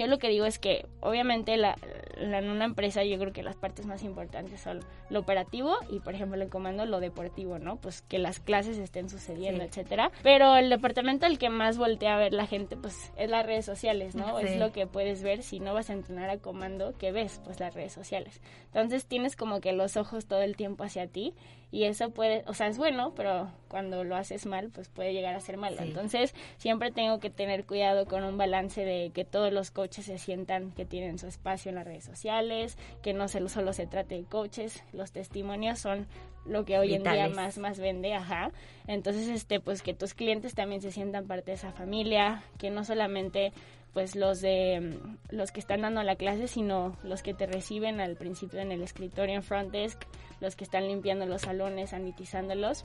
yo 0.00 0.06
lo 0.06 0.18
que 0.18 0.28
digo 0.28 0.44
es 0.44 0.58
que 0.58 0.86
obviamente 1.00 1.56
la, 1.56 1.76
en 2.16 2.50
una 2.50 2.64
empresa 2.64 3.04
yo 3.04 3.18
creo 3.18 3.32
que 3.32 3.42
las 3.42 3.56
partes 3.56 3.86
más 3.86 4.02
importantes 4.02 4.60
son 4.60 4.80
lo 5.10 5.20
operativo 5.20 5.76
y 5.90 6.00
por 6.00 6.14
ejemplo 6.14 6.40
el 6.40 6.48
comando 6.48 6.86
lo 6.86 7.00
deportivo, 7.00 7.58
¿no? 7.58 7.76
Pues 7.76 8.02
que 8.02 8.18
las 8.18 8.40
clases 8.40 8.78
estén 8.78 9.08
sucediendo, 9.08 9.64
etcétera. 9.64 10.10
Pero 10.22 10.56
el 10.56 10.70
departamento 10.70 11.26
al 11.26 11.38
que 11.38 11.50
más 11.50 11.78
voltea 11.78 12.14
a 12.14 12.18
ver 12.18 12.32
la 12.32 12.46
gente 12.46 12.76
pues 12.76 13.12
es 13.16 13.30
las 13.30 13.46
redes 13.46 13.64
sociales, 13.64 14.14
¿no? 14.14 14.38
Es 14.38 14.58
lo 14.58 14.72
que 14.72 14.86
puedes 14.86 15.22
ver 15.22 15.42
si 15.42 15.60
no 15.60 15.74
vas 15.74 15.90
a 15.90 15.94
entrenar 15.94 16.30
a 16.30 16.38
comando, 16.38 16.94
¿qué 16.98 17.12
ves? 17.12 17.40
Pues 17.44 17.60
las 17.60 17.74
redes 17.74 17.92
sociales. 17.92 18.40
Entonces 18.66 19.06
tienes 19.06 19.36
como 19.36 19.60
que 19.60 19.72
los 19.72 19.96
ojos 19.96 20.26
todo 20.26 20.42
el 20.42 20.56
tiempo 20.56 20.84
hacia 20.84 21.06
ti 21.06 21.34
y 21.74 21.86
eso 21.86 22.10
puede, 22.10 22.44
o 22.46 22.54
sea, 22.54 22.68
es 22.68 22.78
bueno, 22.78 23.14
pero 23.16 23.50
cuando 23.66 24.04
lo 24.04 24.14
haces 24.14 24.46
mal, 24.46 24.70
pues 24.70 24.88
puede 24.88 25.12
llegar 25.12 25.34
a 25.34 25.40
ser 25.40 25.56
malo. 25.56 25.78
Entonces, 25.80 26.32
siempre 26.56 26.92
tengo 26.92 27.18
que 27.18 27.30
tener 27.30 27.64
cuidado 27.64 28.06
con 28.06 28.22
un 28.22 28.38
balance 28.38 28.84
de 28.84 29.10
que 29.12 29.24
todos 29.24 29.52
los 29.52 29.72
coaches 29.72 30.04
se 30.04 30.18
sientan 30.18 30.70
que 30.70 30.84
tienen 30.84 31.18
su 31.18 31.26
espacio 31.26 31.70
en 31.70 31.74
las 31.74 31.84
redes 31.84 32.04
sociales, 32.04 32.78
que 33.02 33.12
no 33.12 33.26
solo 33.26 33.72
se 33.72 33.88
trate 33.88 34.14
de 34.14 34.22
coaches, 34.22 34.84
los 34.92 35.10
testimonios 35.10 35.80
son 35.80 36.06
lo 36.46 36.64
que 36.64 36.78
hoy 36.78 36.94
en 36.94 37.02
día 37.02 37.28
más 37.28 37.58
más 37.58 37.80
vende, 37.80 38.14
ajá. 38.14 38.52
Entonces, 38.86 39.26
este 39.26 39.58
pues 39.58 39.82
que 39.82 39.94
tus 39.94 40.14
clientes 40.14 40.54
también 40.54 40.80
se 40.80 40.92
sientan 40.92 41.26
parte 41.26 41.50
de 41.50 41.56
esa 41.56 41.72
familia, 41.72 42.44
que 42.56 42.70
no 42.70 42.84
solamente 42.84 43.52
pues 43.94 44.16
los 44.16 44.40
de 44.40 44.98
los 45.30 45.52
que 45.52 45.60
están 45.60 45.82
dando 45.82 46.02
la 46.02 46.16
clase, 46.16 46.48
sino 46.48 46.96
los 47.04 47.22
que 47.22 47.32
te 47.32 47.46
reciben 47.46 48.00
al 48.00 48.16
principio 48.16 48.60
en 48.60 48.72
el 48.72 48.82
escritorio 48.82 49.36
en 49.36 49.42
front 49.42 49.70
desk, 49.70 50.02
los 50.40 50.56
que 50.56 50.64
están 50.64 50.88
limpiando 50.88 51.24
los 51.26 51.42
salones, 51.42 51.90
sanitizándolos. 51.90 52.84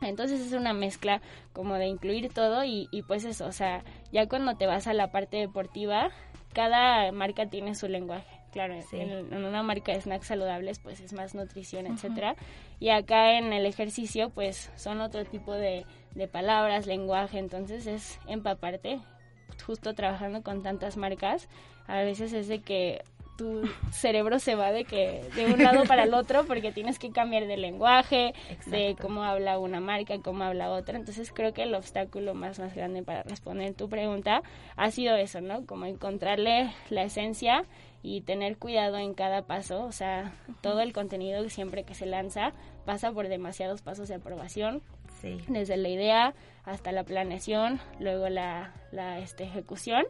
Entonces 0.00 0.40
es 0.40 0.52
una 0.52 0.72
mezcla 0.72 1.20
como 1.52 1.74
de 1.74 1.86
incluir 1.86 2.32
todo 2.32 2.64
y, 2.64 2.88
pues 3.06 3.24
eso, 3.24 3.46
o 3.46 3.52
sea, 3.52 3.84
ya 4.12 4.28
cuando 4.28 4.56
te 4.56 4.66
vas 4.66 4.86
a 4.86 4.94
la 4.94 5.10
parte 5.10 5.38
deportiva, 5.38 6.10
cada 6.52 7.10
marca 7.10 7.46
tiene 7.46 7.74
su 7.74 7.88
lenguaje. 7.88 8.40
Claro, 8.52 8.74
en, 8.92 9.34
una 9.34 9.64
marca 9.64 9.92
de 9.92 10.00
snacks 10.00 10.28
saludables 10.28 10.78
pues 10.78 11.00
es 11.00 11.12
más 11.12 11.34
nutrición, 11.34 11.88
etcétera. 11.88 12.36
Y 12.78 12.90
acá 12.90 13.36
en 13.38 13.52
el 13.52 13.66
ejercicio 13.66 14.30
pues 14.30 14.70
son 14.76 15.00
otro 15.00 15.24
tipo 15.24 15.52
de, 15.52 15.84
de 16.14 16.28
palabras, 16.28 16.86
lenguaje, 16.86 17.40
entonces 17.40 17.88
es 17.88 18.20
empaparte 18.28 19.00
justo 19.62 19.94
trabajando 19.94 20.42
con 20.42 20.62
tantas 20.62 20.96
marcas, 20.96 21.48
a 21.86 21.98
veces 21.98 22.32
es 22.32 22.48
de 22.48 22.60
que 22.60 23.02
tu 23.36 23.68
cerebro 23.90 24.38
se 24.38 24.54
va 24.54 24.70
de 24.70 24.84
que 24.84 25.22
de 25.34 25.46
un 25.46 25.62
lado 25.62 25.84
para 25.84 26.04
el 26.04 26.14
otro 26.14 26.44
porque 26.44 26.72
tienes 26.72 26.98
que 26.98 27.10
cambiar 27.10 27.46
de 27.46 27.56
lenguaje, 27.56 28.32
de 28.66 28.96
cómo 29.00 29.24
habla 29.24 29.58
una 29.58 29.80
marca, 29.80 30.18
cómo 30.22 30.44
habla 30.44 30.70
otra. 30.70 30.98
Entonces 30.98 31.32
creo 31.32 31.52
que 31.52 31.64
el 31.64 31.74
obstáculo 31.74 32.34
más 32.34 32.58
más 32.58 32.74
grande 32.74 33.02
para 33.02 33.22
responder 33.24 33.74
tu 33.74 33.88
pregunta 33.88 34.42
ha 34.76 34.90
sido 34.90 35.16
eso, 35.16 35.40
¿no? 35.40 35.66
Como 35.66 35.86
encontrarle 35.86 36.72
la 36.90 37.02
esencia 37.02 37.64
y 38.02 38.20
tener 38.20 38.58
cuidado 38.58 38.98
en 38.98 39.14
cada 39.14 39.42
paso, 39.42 39.84
o 39.84 39.92
sea, 39.92 40.34
todo 40.60 40.80
el 40.80 40.92
contenido 40.92 41.48
siempre 41.48 41.84
que 41.84 41.94
se 41.94 42.06
lanza 42.06 42.52
pasa 42.84 43.10
por 43.12 43.28
demasiados 43.28 43.80
pasos 43.80 44.08
de 44.08 44.16
aprobación 44.16 44.82
desde 45.22 45.76
la 45.76 45.88
idea 45.88 46.34
hasta 46.64 46.92
la 46.92 47.04
planeación, 47.04 47.80
luego 48.00 48.28
la, 48.28 48.74
la 48.92 49.18
este, 49.18 49.44
ejecución 49.44 50.04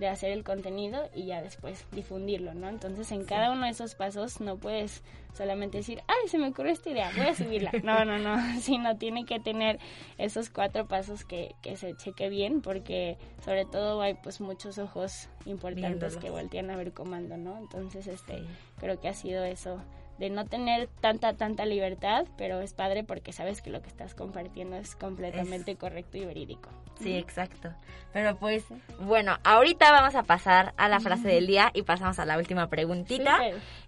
de 0.00 0.08
hacer 0.08 0.32
el 0.32 0.42
contenido 0.42 1.08
y 1.14 1.26
ya 1.26 1.42
después 1.42 1.86
difundirlo, 1.92 2.54
¿no? 2.54 2.68
Entonces 2.68 3.12
en 3.12 3.24
cada 3.24 3.52
uno 3.52 3.66
de 3.66 3.70
esos 3.70 3.94
pasos 3.94 4.40
no 4.40 4.56
puedes 4.56 5.04
solamente 5.34 5.78
decir, 5.78 6.00
ay, 6.08 6.26
se 6.26 6.38
me 6.38 6.48
ocurrió 6.48 6.72
esta 6.72 6.88
idea, 6.90 7.10
voy 7.14 7.26
a 7.26 7.34
subirla. 7.34 7.70
No, 7.84 8.04
no, 8.04 8.18
no, 8.18 8.36
sino 8.60 8.96
tiene 8.96 9.26
que 9.26 9.38
tener 9.38 9.78
esos 10.16 10.48
cuatro 10.48 10.88
pasos 10.88 11.24
que, 11.24 11.54
que 11.62 11.76
se 11.76 11.94
cheque 11.96 12.30
bien 12.30 12.62
porque 12.62 13.18
sobre 13.44 13.66
todo 13.66 14.00
hay 14.00 14.14
pues 14.14 14.40
muchos 14.40 14.78
ojos 14.78 15.28
importantes 15.44 16.16
que 16.16 16.30
voltean 16.30 16.70
a 16.70 16.76
ver 16.76 16.92
comando, 16.92 17.36
¿no? 17.36 17.58
Entonces 17.58 18.06
este 18.06 18.42
creo 18.78 18.98
que 18.98 19.08
ha 19.08 19.14
sido 19.14 19.44
eso 19.44 19.82
de 20.20 20.28
no 20.28 20.44
tener 20.44 20.88
tanta, 21.00 21.32
tanta 21.34 21.64
libertad, 21.64 22.26
pero 22.36 22.60
es 22.60 22.74
padre 22.74 23.02
porque 23.04 23.32
sabes 23.32 23.62
que 23.62 23.70
lo 23.70 23.80
que 23.80 23.88
estás 23.88 24.14
compartiendo 24.14 24.76
es 24.76 24.94
completamente 24.94 25.76
correcto 25.76 26.18
y 26.18 26.26
verídico. 26.26 26.68
Sí, 27.00 27.16
exacto. 27.16 27.72
Pero 28.12 28.36
pues, 28.36 28.64
bueno, 29.00 29.38
ahorita 29.44 29.90
vamos 29.90 30.14
a 30.14 30.22
pasar 30.24 30.74
a 30.76 30.90
la 30.90 31.00
frase 31.00 31.26
del 31.26 31.46
día 31.46 31.70
y 31.72 31.80
pasamos 31.82 32.18
a 32.18 32.26
la 32.26 32.36
última 32.36 32.68
preguntita. 32.68 33.38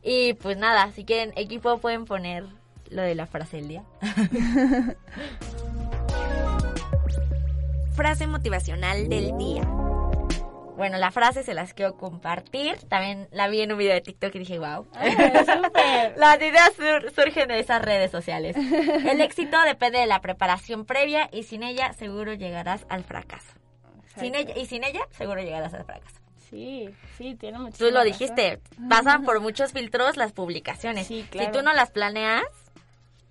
Y 0.02 0.32
pues 0.32 0.56
nada, 0.56 0.90
si 0.92 1.04
quieren, 1.04 1.34
equipo, 1.36 1.76
pueden 1.76 2.06
poner 2.06 2.46
lo 2.88 3.02
de 3.02 3.14
la 3.14 3.26
frase 3.26 3.58
del 3.58 3.68
día. 3.68 3.84
frase 7.94 8.26
motivacional 8.26 9.10
del 9.10 9.36
día. 9.36 9.68
Bueno, 10.76 10.98
la 10.98 11.10
frase 11.10 11.42
se 11.42 11.54
las 11.54 11.74
quiero 11.74 11.96
compartir. 11.96 12.76
También 12.88 13.28
la 13.30 13.48
vi 13.48 13.60
en 13.60 13.72
un 13.72 13.78
video 13.78 13.94
de 13.94 14.00
TikTok 14.00 14.34
y 14.34 14.38
dije, 14.40 14.58
wow. 14.58 14.84
súper. 14.84 16.14
Las 16.16 16.36
ideas 16.38 16.72
sur- 16.76 17.12
surgen 17.14 17.48
de 17.48 17.58
esas 17.60 17.82
redes 17.82 18.10
sociales. 18.10 18.56
El 18.56 19.20
éxito 19.22 19.60
depende 19.62 19.98
de 19.98 20.06
la 20.06 20.20
preparación 20.20 20.84
previa 20.84 21.28
y 21.32 21.42
sin 21.44 21.62
ella 21.62 21.92
seguro 21.92 22.32
llegarás 22.34 22.86
al 22.88 23.04
fracaso. 23.04 23.52
Sin 24.16 24.34
ella, 24.34 24.54
y 24.56 24.66
sin 24.66 24.84
ella 24.84 25.00
seguro 25.16 25.40
llegarás 25.40 25.72
al 25.74 25.84
fracaso. 25.84 26.16
Sí, 26.50 26.90
sí, 27.16 27.34
tiene 27.34 27.58
mucho. 27.58 27.78
Tú 27.78 27.90
lo 27.90 28.02
dijiste, 28.04 28.60
pasan 28.90 29.24
por 29.24 29.40
muchos 29.40 29.72
filtros 29.72 30.16
las 30.18 30.32
publicaciones. 30.32 31.06
Sí, 31.06 31.22
Si 31.22 31.28
claro. 31.28 31.52
tú 31.52 31.62
no 31.62 31.72
las 31.72 31.90
planeas, 31.90 32.44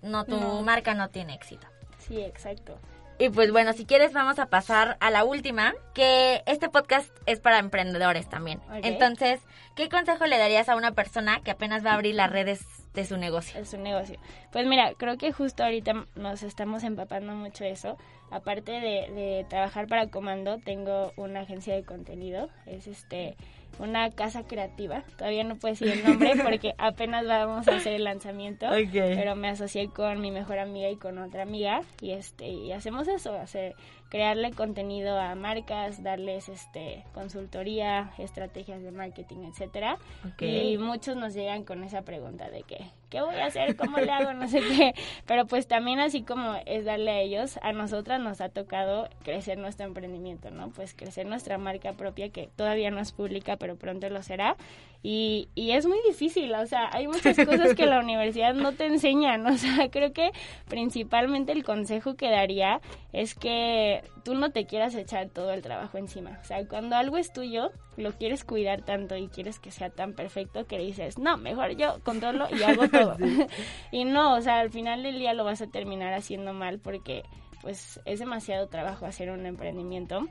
no 0.00 0.24
tu 0.24 0.40
No. 0.40 0.62
marca 0.62 0.94
no 0.94 1.08
tiene 1.08 1.34
éxito. 1.34 1.66
Sí, 1.98 2.20
exacto. 2.20 2.78
Y 3.22 3.30
pues 3.30 3.52
bueno, 3.52 3.72
si 3.72 3.86
quieres 3.86 4.12
vamos 4.12 4.40
a 4.40 4.46
pasar 4.46 4.96
a 4.98 5.08
la 5.12 5.22
última, 5.22 5.74
que 5.94 6.42
este 6.46 6.68
podcast 6.68 7.08
es 7.24 7.38
para 7.38 7.60
emprendedores 7.60 8.28
también. 8.28 8.60
Entonces, 8.82 9.38
¿qué 9.76 9.88
consejo 9.88 10.26
le 10.26 10.38
darías 10.38 10.68
a 10.68 10.74
una 10.74 10.90
persona 10.90 11.40
que 11.40 11.52
apenas 11.52 11.86
va 11.86 11.92
a 11.92 11.94
abrir 11.94 12.16
las 12.16 12.32
redes 12.32 12.66
de 12.94 13.04
su 13.04 13.18
negocio? 13.18 13.60
es 13.60 13.72
un 13.74 13.84
negocio. 13.84 14.18
Pues 14.50 14.66
mira, 14.66 14.94
creo 14.96 15.18
que 15.18 15.30
justo 15.30 15.62
ahorita 15.62 16.08
nos 16.16 16.42
estamos 16.42 16.82
empapando 16.82 17.32
mucho 17.34 17.62
eso. 17.62 17.96
Aparte 18.32 18.72
de, 18.72 19.12
de 19.12 19.46
trabajar 19.48 19.86
para 19.86 20.08
Comando, 20.08 20.58
tengo 20.58 21.12
una 21.14 21.42
agencia 21.42 21.76
de 21.76 21.84
contenido. 21.84 22.48
Es 22.66 22.88
este 22.88 23.36
una 23.78 24.10
casa 24.10 24.44
creativa. 24.44 25.04
Todavía 25.16 25.44
no 25.44 25.56
puedo 25.56 25.74
decir 25.74 25.88
el 25.88 26.04
nombre 26.04 26.32
porque 26.42 26.74
apenas 26.78 27.26
vamos 27.26 27.68
a 27.68 27.76
hacer 27.76 27.94
el 27.94 28.04
lanzamiento. 28.04 28.66
Pero 28.92 29.36
me 29.36 29.48
asocié 29.48 29.88
con 29.88 30.20
mi 30.20 30.30
mejor 30.30 30.58
amiga 30.58 30.90
y 30.90 30.96
con 30.96 31.18
otra 31.18 31.42
amiga 31.42 31.82
y 32.00 32.12
este 32.12 32.48
y 32.48 32.72
hacemos 32.72 33.08
eso, 33.08 33.34
hacer 33.34 33.74
crearle 34.12 34.50
contenido 34.50 35.18
a 35.18 35.34
marcas, 35.34 36.02
darles 36.02 36.50
este 36.50 37.02
consultoría, 37.14 38.12
estrategias 38.18 38.82
de 38.82 38.90
marketing, 38.90 39.38
etcétera. 39.48 39.96
Y 40.38 40.76
muchos 40.76 41.16
nos 41.16 41.32
llegan 41.32 41.64
con 41.64 41.82
esa 41.82 42.02
pregunta 42.02 42.50
de 42.50 42.62
que 42.62 42.90
¿qué 43.08 43.22
voy 43.22 43.36
a 43.36 43.46
hacer? 43.46 43.74
¿Cómo 43.74 43.96
le 43.96 44.10
hago? 44.10 44.34
No 44.34 44.48
sé 44.48 44.60
qué. 44.60 44.94
Pero 45.26 45.46
pues 45.46 45.66
también 45.66 45.98
así 45.98 46.22
como 46.24 46.56
es 46.66 46.84
darle 46.84 47.10
a 47.10 47.20
ellos, 47.20 47.58
a 47.62 47.72
nosotras 47.72 48.20
nos 48.20 48.42
ha 48.42 48.50
tocado 48.50 49.08
crecer 49.22 49.56
nuestro 49.56 49.86
emprendimiento, 49.86 50.50
¿no? 50.50 50.68
Pues 50.68 50.92
crecer 50.92 51.24
nuestra 51.24 51.56
marca 51.56 51.94
propia 51.94 52.28
que 52.28 52.50
todavía 52.54 52.90
no 52.90 53.00
es 53.00 53.12
pública, 53.12 53.56
pero 53.56 53.76
pronto 53.76 54.10
lo 54.10 54.22
será. 54.22 54.56
Y, 55.04 55.48
y 55.56 55.72
es 55.72 55.84
muy 55.86 55.98
difícil, 56.06 56.54
o 56.54 56.64
sea, 56.66 56.88
hay 56.92 57.08
muchas 57.08 57.36
cosas 57.36 57.74
que 57.74 57.86
la 57.86 57.98
universidad 58.04 58.54
no 58.54 58.72
te 58.72 58.86
enseñan, 58.86 59.44
o 59.46 59.56
sea, 59.56 59.88
creo 59.90 60.12
que 60.12 60.30
principalmente 60.68 61.50
el 61.50 61.64
consejo 61.64 62.14
que 62.14 62.30
daría 62.30 62.80
es 63.12 63.34
que 63.34 64.04
tú 64.24 64.34
no 64.34 64.50
te 64.50 64.66
quieras 64.66 64.94
echar 64.94 65.28
todo 65.28 65.52
el 65.52 65.60
trabajo 65.60 65.98
encima, 65.98 66.38
o 66.40 66.44
sea, 66.44 66.64
cuando 66.68 66.94
algo 66.94 67.18
es 67.18 67.32
tuyo, 67.32 67.72
lo 67.96 68.12
quieres 68.12 68.44
cuidar 68.44 68.82
tanto 68.82 69.16
y 69.16 69.26
quieres 69.26 69.58
que 69.58 69.72
sea 69.72 69.90
tan 69.90 70.12
perfecto 70.14 70.66
que 70.66 70.78
dices, 70.78 71.18
no, 71.18 71.36
mejor 71.36 71.76
yo 71.76 71.98
controlo 72.04 72.46
y 72.56 72.62
hago 72.62 72.88
todo. 72.88 73.16
y 73.90 74.04
no, 74.04 74.34
o 74.36 74.40
sea, 74.40 74.60
al 74.60 74.70
final 74.70 75.02
del 75.02 75.18
día 75.18 75.34
lo 75.34 75.42
vas 75.42 75.62
a 75.62 75.66
terminar 75.66 76.12
haciendo 76.14 76.52
mal 76.52 76.78
porque 76.78 77.24
pues 77.60 78.00
es 78.04 78.18
demasiado 78.20 78.68
trabajo 78.68 79.04
hacer 79.04 79.30
un 79.30 79.46
emprendimiento, 79.46 80.28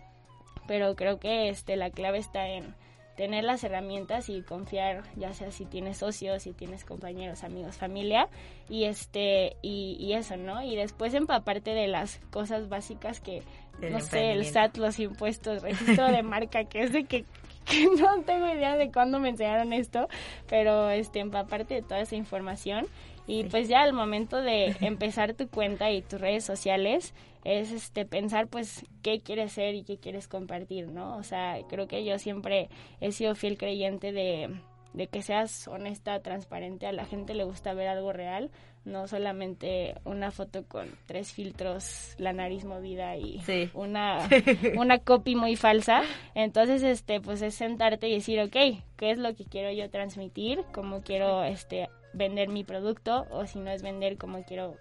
pero 0.65 0.95
creo 0.95 1.19
que 1.19 1.49
este 1.49 1.75
la 1.75 1.89
clave 1.89 2.17
está 2.17 2.47
en 2.47 2.73
tener 3.15 3.43
las 3.43 3.63
herramientas 3.63 4.29
y 4.29 4.41
confiar, 4.41 5.03
ya 5.15 5.33
sea 5.33 5.51
si 5.51 5.65
tienes 5.65 5.97
socios, 5.97 6.43
si 6.43 6.53
tienes 6.53 6.85
compañeros, 6.85 7.43
amigos, 7.43 7.77
familia, 7.77 8.29
y 8.69 8.85
este, 8.85 9.57
y, 9.61 9.97
y 9.99 10.13
eso, 10.13 10.37
¿no? 10.37 10.61
Y 10.61 10.75
después 10.75 11.13
empaparte 11.13 11.71
de 11.71 11.87
las 11.87 12.19
cosas 12.31 12.69
básicas 12.69 13.19
que, 13.19 13.43
no 13.79 13.99
sé, 13.99 14.31
el. 14.31 14.45
SAT, 14.45 14.77
los 14.77 14.99
impuestos, 14.99 15.61
registro 15.61 16.07
de 16.11 16.23
marca, 16.23 16.63
que 16.65 16.83
es 16.83 16.91
de 16.91 17.05
que, 17.05 17.25
que 17.65 17.85
no 17.99 18.21
tengo 18.23 18.47
idea 18.47 18.75
de 18.77 18.91
cuándo 18.91 19.19
me 19.19 19.29
enseñaron 19.29 19.73
esto, 19.73 20.07
pero 20.49 20.89
este, 20.89 21.19
empaparte 21.19 21.75
de 21.75 21.81
toda 21.81 21.99
esa 21.99 22.15
información. 22.15 22.87
Y 23.27 23.43
pues 23.45 23.67
ya 23.67 23.81
al 23.81 23.93
momento 23.93 24.37
de 24.41 24.75
empezar 24.81 25.33
tu 25.33 25.47
cuenta 25.47 25.91
y 25.91 26.01
tus 26.01 26.19
redes 26.19 26.43
sociales, 26.43 27.13
es 27.43 27.71
este 27.71 28.05
pensar 28.05 28.47
pues 28.47 28.85
qué 29.01 29.19
quieres 29.19 29.53
ser 29.53 29.73
y 29.75 29.83
qué 29.83 29.97
quieres 29.97 30.27
compartir, 30.27 30.87
¿no? 30.87 31.17
O 31.17 31.23
sea, 31.23 31.57
creo 31.69 31.87
que 31.87 32.03
yo 32.05 32.19
siempre 32.19 32.69
he 32.99 33.11
sido 33.11 33.33
fiel 33.35 33.57
creyente 33.57 34.11
de, 34.11 34.49
de 34.93 35.07
que 35.07 35.21
seas 35.21 35.67
honesta, 35.67 36.19
transparente, 36.21 36.85
a 36.87 36.91
la 36.91 37.05
gente 37.05 37.33
le 37.33 37.43
gusta 37.43 37.73
ver 37.73 37.87
algo 37.87 38.13
real, 38.13 38.51
no 38.85 39.07
solamente 39.07 39.95
una 40.05 40.31
foto 40.31 40.65
con 40.67 40.87
tres 41.05 41.31
filtros, 41.33 42.15
la 42.17 42.33
nariz 42.33 42.63
movida 42.65 43.15
y 43.15 43.39
Sí. 43.41 43.69
una, 43.73 44.27
una 44.77 44.97
copy 44.99 45.35
muy 45.35 45.55
falsa. 45.55 46.01
Entonces, 46.35 46.81
este, 46.83 47.21
pues 47.21 47.41
es 47.43 47.55
sentarte 47.55 48.07
y 48.07 48.13
decir, 48.15 48.39
ok, 48.41 48.55
¿qué 48.97 49.11
es 49.11 49.17
lo 49.17 49.35
que 49.35 49.45
quiero 49.45 49.71
yo 49.71 49.89
transmitir? 49.89 50.63
¿Cómo 50.73 51.01
quiero 51.01 51.43
este 51.43 51.89
vender 52.13 52.49
mi 52.49 52.63
producto? 52.63 53.25
O 53.31 53.45
si 53.45 53.59
no 53.59 53.71
es 53.71 53.81
vender, 53.81 54.17
¿cómo 54.17 54.43
quiero 54.43 54.77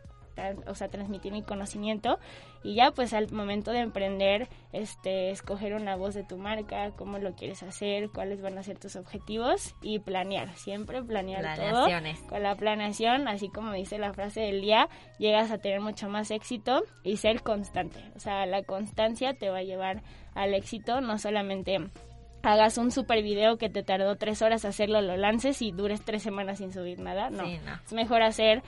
o 0.67 0.75
sea, 0.75 0.89
transmitir 0.89 1.33
mi 1.33 1.43
conocimiento 1.43 2.19
y 2.63 2.75
ya 2.75 2.91
pues 2.93 3.13
al 3.15 3.31
momento 3.31 3.71
de 3.71 3.81
emprender, 3.81 4.49
este, 4.73 5.31
escoger 5.31 5.75
una 5.75 5.97
voz 5.97 6.15
de 6.15 6.25
tu 6.25 6.37
marca, 6.37 6.91
cómo 6.97 7.19
lo 7.19 7.35
quieres 7.35 7.63
hacer, 7.63 8.11
cuáles 8.11 8.43
van 8.43 8.59
a 8.59 8.63
ser 8.63 8.79
tus 8.79 8.97
objetivos 8.97 9.75
y 9.83 9.99
planear, 9.99 10.55
siempre 10.57 11.03
planear 11.03 11.57
todo. 11.57 11.87
Con 12.29 12.43
la 12.43 12.55
planeación, 12.57 13.29
así 13.29 13.49
como 13.49 13.73
dice 13.73 13.99
la 13.99 14.13
frase 14.13 14.41
del 14.41 14.61
día, 14.61 14.89
llegas 15.19 15.51
a 15.51 15.59
tener 15.59 15.81
mucho 15.81 16.09
más 16.09 16.31
éxito 16.31 16.83
y 17.03 17.17
ser 17.17 17.43
constante. 17.43 18.01
O 18.15 18.21
sea, 18.21 18.45
la 18.47 18.63
constancia 18.63 19.35
te 19.35 19.49
va 19.49 19.59
a 19.59 19.63
llevar 19.63 20.03
al 20.35 20.55
éxito, 20.55 21.01
no 21.01 21.19
solamente 21.19 21.79
hagas 22.43 22.79
un 22.79 22.91
super 22.91 23.23
video 23.23 23.57
que 23.59 23.69
te 23.69 23.83
tardó 23.83 24.17
tres 24.17 24.43
horas 24.43 24.65
hacerlo, 24.65 25.01
lo 25.03 25.17
lances 25.17 25.61
y 25.63 25.73
dures 25.73 26.03
tres 26.05 26.23
semanas 26.23 26.59
sin 26.59 26.73
subir 26.73 26.99
nada. 26.99 27.31
No, 27.31 27.45
Sí, 27.47 27.59
no. 27.65 27.75
es 27.85 27.93
mejor 27.93 28.23
hacer 28.23 28.63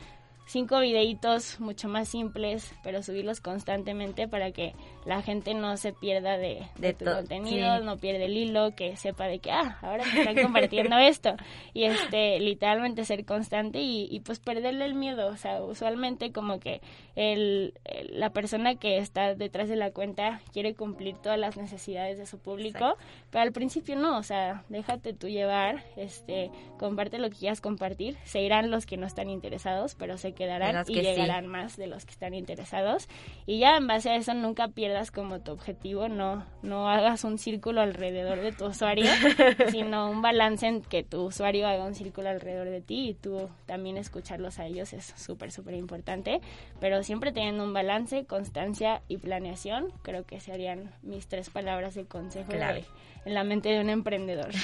cinco 0.47 0.81
videitos 0.81 1.61
mucho 1.61 1.89
más 1.89 2.09
simples, 2.09 2.75
pero 2.83 3.03
subirlos 3.03 3.41
constantemente 3.41 4.29
para 4.29 4.51
que 4.53 4.75
la 5.05 5.23
gente 5.23 5.55
no 5.55 5.77
se 5.77 5.93
pierda 5.93 6.37
de, 6.39 6.67
de 6.77 6.89
De 6.89 6.95
tu 6.95 7.05
contenido, 7.05 7.79
sí. 7.79 7.85
no 7.85 7.97
pierde 7.97 8.27
el 8.27 8.37
hilo, 8.37 8.75
que 8.75 8.97
sepa 8.97 9.27
de 9.27 9.39
que, 9.41 9.51
ah, 9.51 9.79
ahora 9.83 10.05
te 10.05 10.21
están 10.21 10.43
compartiendo 10.43 10.97
esto. 10.99 11.35
Y 11.75 11.85
este, 11.85 12.39
literalmente 12.41 13.05
ser 13.05 13.25
constante 13.25 13.81
y, 13.81 14.07
y 14.11 14.21
pues 14.21 14.39
perderle 14.41 14.85
el 14.85 14.95
miedo. 14.95 15.29
O 15.29 15.37
sea, 15.37 15.63
usualmente 15.63 16.31
como 16.33 16.61
que 16.61 16.81
el, 17.17 17.75
el- 17.85 18.19
la 18.21 18.31
persona 18.31 18.77
que 18.77 18.99
está 18.99 19.35
detrás 19.35 19.69
de 19.69 19.77
la 19.77 19.91
cuenta 19.91 20.41
quiere 20.53 20.75
cumplir 20.75 21.17
todas 21.17 21.39
las 21.39 21.57
necesidades 21.57 22.19
de 22.19 22.27
su 22.27 22.39
público, 22.39 22.79
Exacto. 22.91 23.05
pero 23.31 23.43
al 23.43 23.53
principio 23.53 23.97
no, 23.97 24.19
o 24.19 24.23
sea, 24.23 24.65
déjate 24.69 25.13
tú 25.15 25.29
llevar, 25.29 25.83
este, 25.97 26.51
comparte 26.79 27.19
lo 27.19 27.29
que 27.31 27.37
quieras 27.39 27.61
compartir, 27.61 28.17
se 28.25 28.41
irán 28.43 28.71
los 28.71 28.87
que 28.87 28.97
no 28.97 29.07
están 29.07 29.31
interesados, 29.31 29.95
pero 29.95 30.17
se 30.19 30.33
quedarán 30.33 30.85
y 30.87 30.95
que 30.95 31.01
sí. 31.01 31.07
llegarán 31.07 31.47
más 31.47 31.77
de 31.77 31.87
los 31.87 32.05
que 32.05 32.13
están 32.13 32.35
interesados 32.35 33.09
y 33.47 33.59
ya 33.59 33.77
en 33.77 33.87
base 33.87 34.11
a 34.11 34.17
eso 34.17 34.35
nunca 34.35 34.69
pierdas 34.69 34.92
como 35.11 35.41
tu 35.41 35.53
objetivo, 35.53 36.09
no 36.09 36.45
no 36.63 36.89
hagas 36.89 37.25
un 37.25 37.39
círculo 37.39 37.81
alrededor 37.81 38.41
de 38.41 38.53
tu 38.53 38.67
usuario, 38.67 39.07
sino 39.71 40.11
un 40.11 40.23
balance 40.23 40.67
en 40.67 40.83
que 40.83 41.03
tu 41.03 41.23
usuario 41.23 41.67
haga 41.67 41.85
un 41.85 41.95
círculo 41.95 42.29
alrededor 42.29 42.69
de 42.69 42.81
ti 42.81 43.09
y 43.11 43.15
tú 43.15 43.49
también 43.67 43.97
escucharlos 43.97 44.59
a 44.59 44.67
ellos 44.67 44.93
es 44.93 45.13
súper 45.17 45.51
súper 45.53 45.75
importante, 45.75 46.41
pero 46.81 47.03
siempre 47.03 47.33
teniendo 47.33 47.65
un 47.65 47.73
balance, 47.73 48.25
constancia 48.27 49.03
y 49.09 49.17
planeación, 49.19 49.87
creo 50.03 50.25
que 50.25 50.39
serían 50.41 50.93
mis 51.03 51.27
tres 51.27 51.51
palabras 51.51 51.95
de 51.95 52.05
consejo 52.05 52.53
Clave. 52.53 52.81
de- 52.81 52.87
en 53.25 53.35
la 53.35 53.45
mente 53.45 53.69
de 53.69 53.81
un 53.81 53.89
emprendedor. 53.91 54.51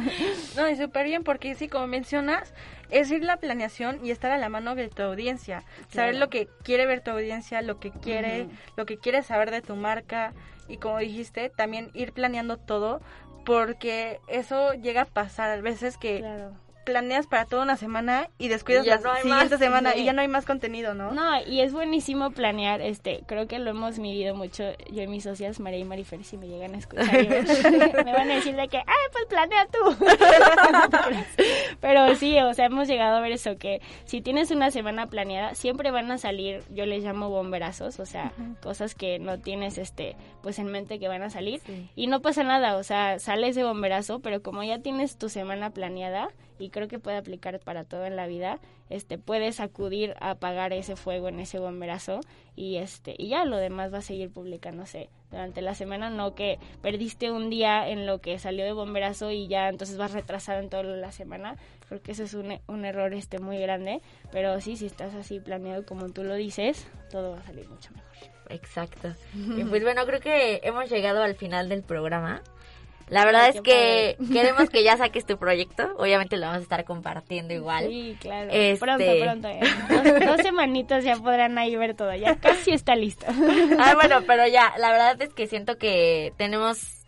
No, 0.56 0.68
y 0.68 0.76
súper 0.76 1.06
bien, 1.06 1.22
porque 1.24 1.54
sí, 1.54 1.68
como 1.68 1.86
mencionas, 1.86 2.52
es 2.90 3.10
ir 3.10 3.24
la 3.24 3.38
planeación 3.38 4.04
y 4.04 4.10
estar 4.10 4.30
a 4.30 4.38
la 4.38 4.48
mano 4.48 4.74
de 4.74 4.88
tu 4.88 5.02
audiencia. 5.02 5.64
Saber 5.88 6.16
lo 6.16 6.28
que 6.28 6.48
quiere 6.62 6.86
ver 6.86 7.02
tu 7.02 7.10
audiencia, 7.10 7.62
lo 7.62 7.78
que 7.78 7.90
quiere, 7.90 8.48
lo 8.76 8.86
que 8.86 8.98
quiere 8.98 9.22
saber 9.22 9.50
de 9.50 9.62
tu 9.62 9.76
marca. 9.76 10.32
Y 10.68 10.76
como 10.76 10.98
dijiste, 10.98 11.50
también 11.50 11.90
ir 11.94 12.12
planeando 12.12 12.56
todo, 12.56 13.00
porque 13.44 14.20
eso 14.28 14.74
llega 14.74 15.02
a 15.02 15.06
pasar 15.06 15.50
a 15.50 15.60
veces 15.60 15.96
que 15.96 16.18
claro. 16.18 16.52
Planeas 16.90 17.26
para 17.28 17.44
toda 17.44 17.62
una 17.62 17.76
semana 17.76 18.28
y 18.38 18.48
descuidas 18.48 18.84
Y 18.84 18.88
ya 18.88 18.96
la 18.96 19.02
no 19.02 19.12
hay 19.12 19.22
siguiente 19.22 19.50
más. 19.50 19.58
semana 19.60 19.92
Sí. 19.92 20.00
y 20.00 20.04
ya 20.04 20.12
no 20.12 20.22
hay 20.22 20.28
más 20.28 20.44
contenido, 20.44 20.92
¿no? 20.94 21.12
No, 21.12 21.40
y 21.46 21.60
es 21.60 21.72
buenísimo 21.72 22.30
planear, 22.32 22.80
este, 22.80 23.22
creo 23.26 23.46
que 23.46 23.58
lo 23.60 23.70
hemos 23.70 23.98
vivido 23.98 24.34
mucho 24.34 24.64
yo 24.90 25.02
y 25.02 25.06
mis 25.06 25.22
socias, 25.24 25.60
María 25.60 25.78
y 25.78 25.84
Marifer, 25.84 26.24
si 26.24 26.36
me 26.36 26.48
llegan 26.48 26.74
a 26.74 26.78
escuchar, 26.78 27.06
me 28.04 28.12
van 28.12 28.30
a 28.30 28.34
decir 28.34 28.56
de 28.56 28.66
que, 28.68 28.78
ay, 28.78 29.06
pues 29.12 29.24
planea 29.28 29.66
tú. 29.66 29.96
Pero 31.80 32.14
sí, 32.16 32.38
o 32.40 32.52
sea, 32.54 32.66
hemos 32.66 32.88
llegado 32.88 33.16
a 33.16 33.20
ver 33.20 33.32
eso, 33.32 33.56
que 33.56 33.80
si 34.04 34.20
tienes 34.20 34.50
una 34.50 34.70
semana 34.70 35.06
planeada, 35.06 35.54
siempre 35.54 35.90
van 35.90 36.10
a 36.10 36.18
salir, 36.18 36.62
yo 36.70 36.86
les 36.86 37.04
llamo 37.04 37.30
bomberazos, 37.30 38.00
o 38.00 38.06
sea, 38.06 38.32
cosas 38.62 38.94
que 38.94 39.18
no 39.18 39.38
tienes, 39.38 39.78
este, 39.78 40.16
pues 40.42 40.58
en 40.58 40.66
mente 40.66 40.98
que 40.98 41.08
van 41.08 41.22
a 41.22 41.30
salir. 41.30 41.60
Sí. 41.66 41.88
Y 41.94 42.06
no 42.06 42.20
pasa 42.20 42.42
nada, 42.44 42.76
o 42.76 42.82
sea, 42.82 43.18
sale 43.18 43.48
ese 43.48 43.64
bomberazo, 43.64 44.20
pero 44.20 44.42
como 44.42 44.62
ya 44.62 44.78
tienes 44.80 45.16
tu 45.18 45.28
semana 45.28 45.70
planeada, 45.70 46.28
y 46.58 46.68
creo 46.68 46.79
creo 46.80 46.88
que 46.88 46.98
puede 46.98 47.18
aplicar 47.18 47.60
para 47.60 47.84
todo 47.84 48.06
en 48.06 48.16
la 48.16 48.26
vida, 48.26 48.58
este 48.88 49.18
puedes 49.18 49.60
acudir 49.60 50.14
a 50.18 50.30
apagar 50.30 50.72
ese 50.72 50.96
fuego 50.96 51.28
en 51.28 51.38
ese 51.38 51.58
bomberazo 51.58 52.20
y 52.56 52.76
este 52.76 53.14
y 53.18 53.28
ya 53.28 53.44
lo 53.44 53.58
demás 53.58 53.92
va 53.92 53.98
a 53.98 54.02
seguir 54.02 54.30
publicándose 54.30 55.10
durante 55.30 55.60
la 55.60 55.74
semana, 55.74 56.08
no 56.08 56.34
que 56.34 56.58
perdiste 56.80 57.30
un 57.30 57.50
día 57.50 57.86
en 57.86 58.06
lo 58.06 58.22
que 58.22 58.38
salió 58.38 58.64
de 58.64 58.72
bomberazo 58.72 59.30
y 59.30 59.46
ya 59.46 59.68
entonces 59.68 59.98
vas 59.98 60.12
retrasado 60.12 60.60
en 60.60 60.70
toda 60.70 60.84
la 60.84 61.12
semana, 61.12 61.56
porque 61.90 62.12
eso 62.12 62.22
es 62.22 62.32
un, 62.32 62.58
un 62.66 62.84
error 62.86 63.12
este 63.12 63.38
muy 63.38 63.58
grande, 63.58 64.00
pero 64.32 64.58
sí, 64.62 64.76
si 64.76 64.86
estás 64.86 65.14
así 65.14 65.38
planeado 65.38 65.84
como 65.84 66.08
tú 66.08 66.24
lo 66.24 66.34
dices, 66.34 66.88
todo 67.10 67.32
va 67.32 67.40
a 67.40 67.44
salir 67.44 67.68
mucho 67.68 67.90
mejor. 67.92 68.10
Exacto. 68.48 69.14
Y 69.34 69.64
pues 69.64 69.82
bueno, 69.82 70.06
creo 70.06 70.20
que 70.20 70.60
hemos 70.62 70.88
llegado 70.90 71.22
al 71.22 71.34
final 71.34 71.68
del 71.68 71.82
programa. 71.82 72.42
La 73.10 73.24
verdad 73.24 73.46
Ay, 73.46 73.52
es 73.56 73.60
que 73.60 74.16
queremos 74.32 74.70
que 74.70 74.82
ya 74.82 74.96
saques 74.96 75.26
tu 75.26 75.36
proyecto. 75.36 75.94
Obviamente 75.98 76.36
lo 76.36 76.46
vamos 76.46 76.60
a 76.60 76.62
estar 76.62 76.84
compartiendo 76.84 77.52
igual. 77.52 77.86
Sí, 77.88 78.16
claro. 78.20 78.48
Este- 78.52 78.78
Pronto, 78.84 79.04
pronto. 79.20 79.48
eh. 79.48 79.60
Dos, 79.88 80.26
dos 80.26 80.40
semanitas 80.42 81.04
ya 81.04 81.16
podrán 81.16 81.58
ahí 81.58 81.74
ver 81.76 81.94
todo. 81.94 82.14
Ya 82.14 82.36
casi 82.36 82.70
está 82.72 82.94
listo. 82.94 83.26
Ah, 83.78 83.94
bueno, 83.94 84.20
pero 84.26 84.46
ya, 84.46 84.72
la 84.78 84.90
verdad 84.92 85.20
es 85.20 85.34
que 85.34 85.46
siento 85.46 85.76
que 85.76 86.32
tenemos... 86.36 86.99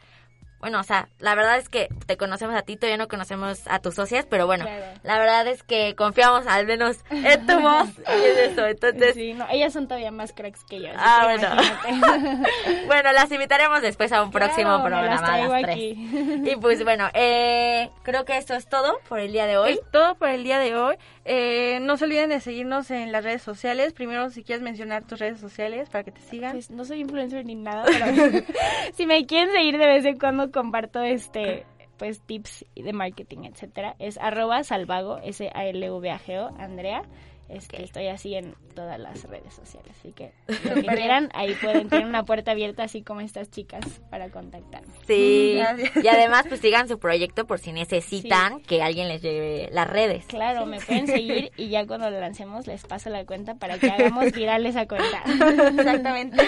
Bueno, 0.62 0.81
o 0.81 0.83
sea, 0.85 1.09
la 1.18 1.35
verdad 1.35 1.59
es 1.59 1.68
que 1.68 1.88
te 2.07 2.16
conocemos 2.16 2.55
a 2.57 2.62
ti, 2.62 2.77
todavía 2.77 2.96
no 2.96 3.09
conocemos 3.09 3.61
a 3.66 3.81
tus 3.81 3.96
socias, 3.96 4.25
pero 4.31 4.46
bueno, 4.46 4.64
Claro. 4.64 4.85
la 5.03 5.18
verdad 5.18 5.46
es 5.48 5.62
que 5.64 5.94
confiamos 5.96 6.46
al 6.46 6.66
menos 6.66 6.98
en 7.11 7.46
tu 7.46 7.61
voz 7.61 7.88
y 7.98 8.40
en 8.40 8.51
eso. 8.53 8.64
Entonces, 8.66 9.14
Sí, 9.14 9.35
no, 9.35 9.44
ellas 9.51 9.72
son 9.72 9.88
todavía 9.88 10.11
más 10.12 10.33
cracks 10.33 10.64
que 10.64 10.81
yo. 10.81 10.88
Ah, 10.96 11.27
que 11.37 11.46
bueno. 11.46 12.42
bueno, 12.87 13.12
las 13.12 13.31
invitaremos 13.31 13.83
después 13.83 14.12
a 14.12 14.22
un 14.22 14.31
próximo 14.31 14.68
Claro, 14.68 14.85
programa. 14.85 15.38
las 15.48 15.62
tres. 15.62 15.79
Y 15.79 16.57
pues 16.61 16.83
bueno, 16.85 17.09
eh, 17.14 17.90
creo 18.05 18.25
que 18.25 18.37
eso 18.37 18.55
es 18.55 18.68
todo 18.68 18.98
por 19.09 19.18
el 19.20 19.33
día 19.33 19.46
de 19.46 19.57
hoy. 19.59 19.72
Es 19.72 19.81
todo 19.90 20.14
por 20.14 20.29
el 20.29 20.44
día 20.44 20.59
de 20.59 20.77
hoy. 20.77 20.96
Eh, 21.25 21.79
no 21.83 21.96
se 21.96 22.05
olviden 22.05 22.31
de 22.31 22.40
seguirnos 22.40 22.90
en 22.90 23.12
las 23.12 23.25
redes 23.25 23.42
sociales. 23.42 23.92
Primero, 23.92 24.31
si 24.31 24.42
quieres 24.42 24.62
mencionar 24.62 25.05
tus 25.05 25.18
redes 25.18 25.40
sociales 25.40 25.88
para 25.88 26.05
que 26.05 26.12
te 26.12 26.20
sigan. 26.20 26.53
Pues 26.53 26.70
no 26.70 26.85
soy 26.85 27.01
influencer 27.01 27.44
ni 27.44 27.55
nada, 27.55 27.85
pero 27.87 28.07
si 28.94 29.07
me 29.07 29.27
quieren 29.27 29.53
seguir 29.53 29.79
de 29.79 29.87
vez 29.87 30.05
en 30.05 30.18
cuando 30.18 30.51
comparto 30.52 31.02
este 31.02 31.66
pues 31.98 32.20
tips 32.20 32.64
de 32.74 32.92
marketing, 32.92 33.44
etcétera. 33.44 33.94
Es 33.98 34.18
arroba 34.18 34.64
salvago, 34.64 35.18
S 35.18 35.50
A 35.54 35.66
L 35.66 35.90
V 35.90 36.10
A 36.10 36.18
G 36.18 36.38
O, 36.38 36.54
Andrea. 36.58 37.02
Este, 37.48 37.82
Estoy 37.82 38.06
así 38.06 38.34
en 38.34 38.54
todas 38.74 38.98
las 38.98 39.24
redes 39.24 39.52
sociales, 39.52 39.94
así 39.98 40.12
que 40.12 40.32
lo 40.68 40.74
que 40.74 40.96
quieran, 40.96 41.28
ahí 41.34 41.54
pueden 41.60 41.90
tener 41.90 42.06
una 42.06 42.24
puerta 42.24 42.52
abierta 42.52 42.84
así 42.84 43.02
como 43.02 43.20
estas 43.20 43.50
chicas 43.50 43.84
para 44.10 44.30
contactarme. 44.30 44.88
Sí. 45.06 45.56
Gracias. 45.58 46.02
Y 46.02 46.08
además, 46.08 46.46
pues 46.48 46.60
sigan 46.60 46.88
su 46.88 46.98
proyecto 46.98 47.46
por 47.46 47.58
si 47.58 47.72
necesitan 47.72 48.60
que 48.62 48.82
alguien 48.82 49.08
les 49.08 49.20
lleve 49.20 49.68
las 49.70 49.88
redes. 49.88 50.24
Claro, 50.26 50.64
me 50.64 50.80
pueden 50.80 51.06
seguir 51.06 51.52
y 51.58 51.68
ya 51.68 51.86
cuando 51.86 52.08
lo 52.10 52.18
lancemos 52.20 52.66
les 52.66 52.84
paso 52.86 53.10
la 53.10 53.26
cuenta 53.26 53.56
para 53.56 53.78
que 53.78 53.90
hagamos 53.90 54.32
viral 54.32 54.64
esa 54.64 54.86
cuenta. 54.86 55.22
Exactamente. 55.26 56.42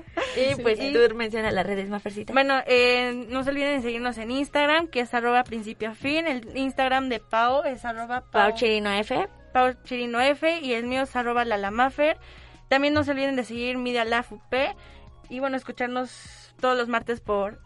Y 0.36 0.60
pues 0.62 0.78
Sí. 0.78 0.92
tú 0.92 1.14
mencionas 1.14 1.52
las 1.54 1.64
redes, 1.66 1.88
Mafercita. 1.88 2.32
Bueno, 2.32 2.60
eh, 2.66 3.26
no 3.28 3.44
se 3.44 3.50
olviden 3.50 3.76
de 3.76 3.82
seguirnos 3.82 4.18
en 4.18 4.30
Instagram, 4.32 4.88
que 4.88 5.00
es 5.00 5.14
arroba 5.14 5.44
principio 5.44 5.90
a 5.90 5.94
fin. 5.94 6.26
El 6.26 6.56
Instagram 6.56 7.08
de 7.08 7.20
Pau 7.20 7.62
es 7.64 7.84
arroba 7.84 8.22
Pau, 8.22 8.48
Pau 8.50 8.54
Chirino 8.54 8.90
F. 8.90 9.28
Pau 9.52 9.72
Chirino 9.84 10.20
F 10.20 10.58
y 10.60 10.72
el 10.74 10.84
mío 10.86 11.02
es 11.02 11.14
arroba 11.14 11.44
lalamafer. 11.44 12.16
También 12.68 12.94
no 12.94 13.04
se 13.04 13.12
olviden 13.12 13.36
de 13.36 13.44
seguir 13.44 13.78
Media 13.78 14.04
Lab 14.04 14.24
UP 14.30 14.54
y 15.28 15.38
bueno, 15.38 15.56
escucharnos 15.56 16.52
todos 16.60 16.76
los 16.76 16.88
martes 16.88 17.20
por 17.20 17.60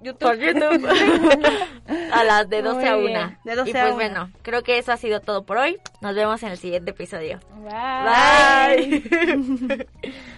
YouTube. 0.00 0.20
Por 0.20 0.36
YouTube. 0.38 0.88
a 2.12 2.24
las 2.24 2.48
de 2.48 2.62
12 2.62 2.88
a 2.88 2.94
Muy 2.96 3.04
1. 3.06 3.12
bien, 3.12 3.38
de 3.44 3.54
12 3.56 3.70
y 3.70 3.72
a 3.76 3.82
pues 3.82 3.84
1. 3.86 3.94
bueno, 3.94 4.30
creo 4.42 4.62
que 4.62 4.78
eso 4.78 4.92
ha 4.92 4.96
sido 4.96 5.20
todo 5.20 5.44
por 5.44 5.58
hoy. 5.58 5.78
Nos 6.00 6.14
vemos 6.14 6.42
en 6.42 6.50
el 6.50 6.58
siguiente 6.58 6.92
episodio. 6.92 7.40
Bye. 7.56 9.02
Bye. 9.10 9.86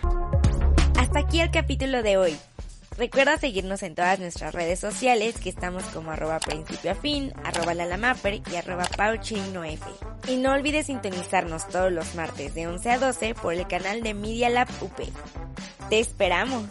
Hasta 1.16 1.28
aquí 1.28 1.40
el 1.40 1.50
capítulo 1.50 2.02
de 2.02 2.18
hoy. 2.18 2.36
Recuerda 2.98 3.38
seguirnos 3.38 3.82
en 3.82 3.94
todas 3.94 4.20
nuestras 4.20 4.54
redes 4.54 4.78
sociales 4.78 5.38
que 5.38 5.48
estamos 5.48 5.82
como 5.84 6.10
arroba 6.10 6.38
principio 6.40 6.90
a 6.90 6.94
fin, 6.94 7.32
arroba 7.42 7.72
lalamaper 7.72 8.42
y 8.52 8.56
arroba 8.56 8.84
pauchinof. 8.84 9.80
Y 10.28 10.36
no 10.36 10.52
olvides 10.52 10.88
sintonizarnos 10.88 11.68
todos 11.68 11.90
los 11.90 12.14
martes 12.16 12.54
de 12.54 12.66
11 12.66 12.90
a 12.90 12.98
12 12.98 13.34
por 13.34 13.54
el 13.54 13.66
canal 13.66 14.02
de 14.02 14.12
Media 14.12 14.50
Lab 14.50 14.68
UP. 14.82 15.08
¡Te 15.88 16.00
esperamos! 16.00 16.66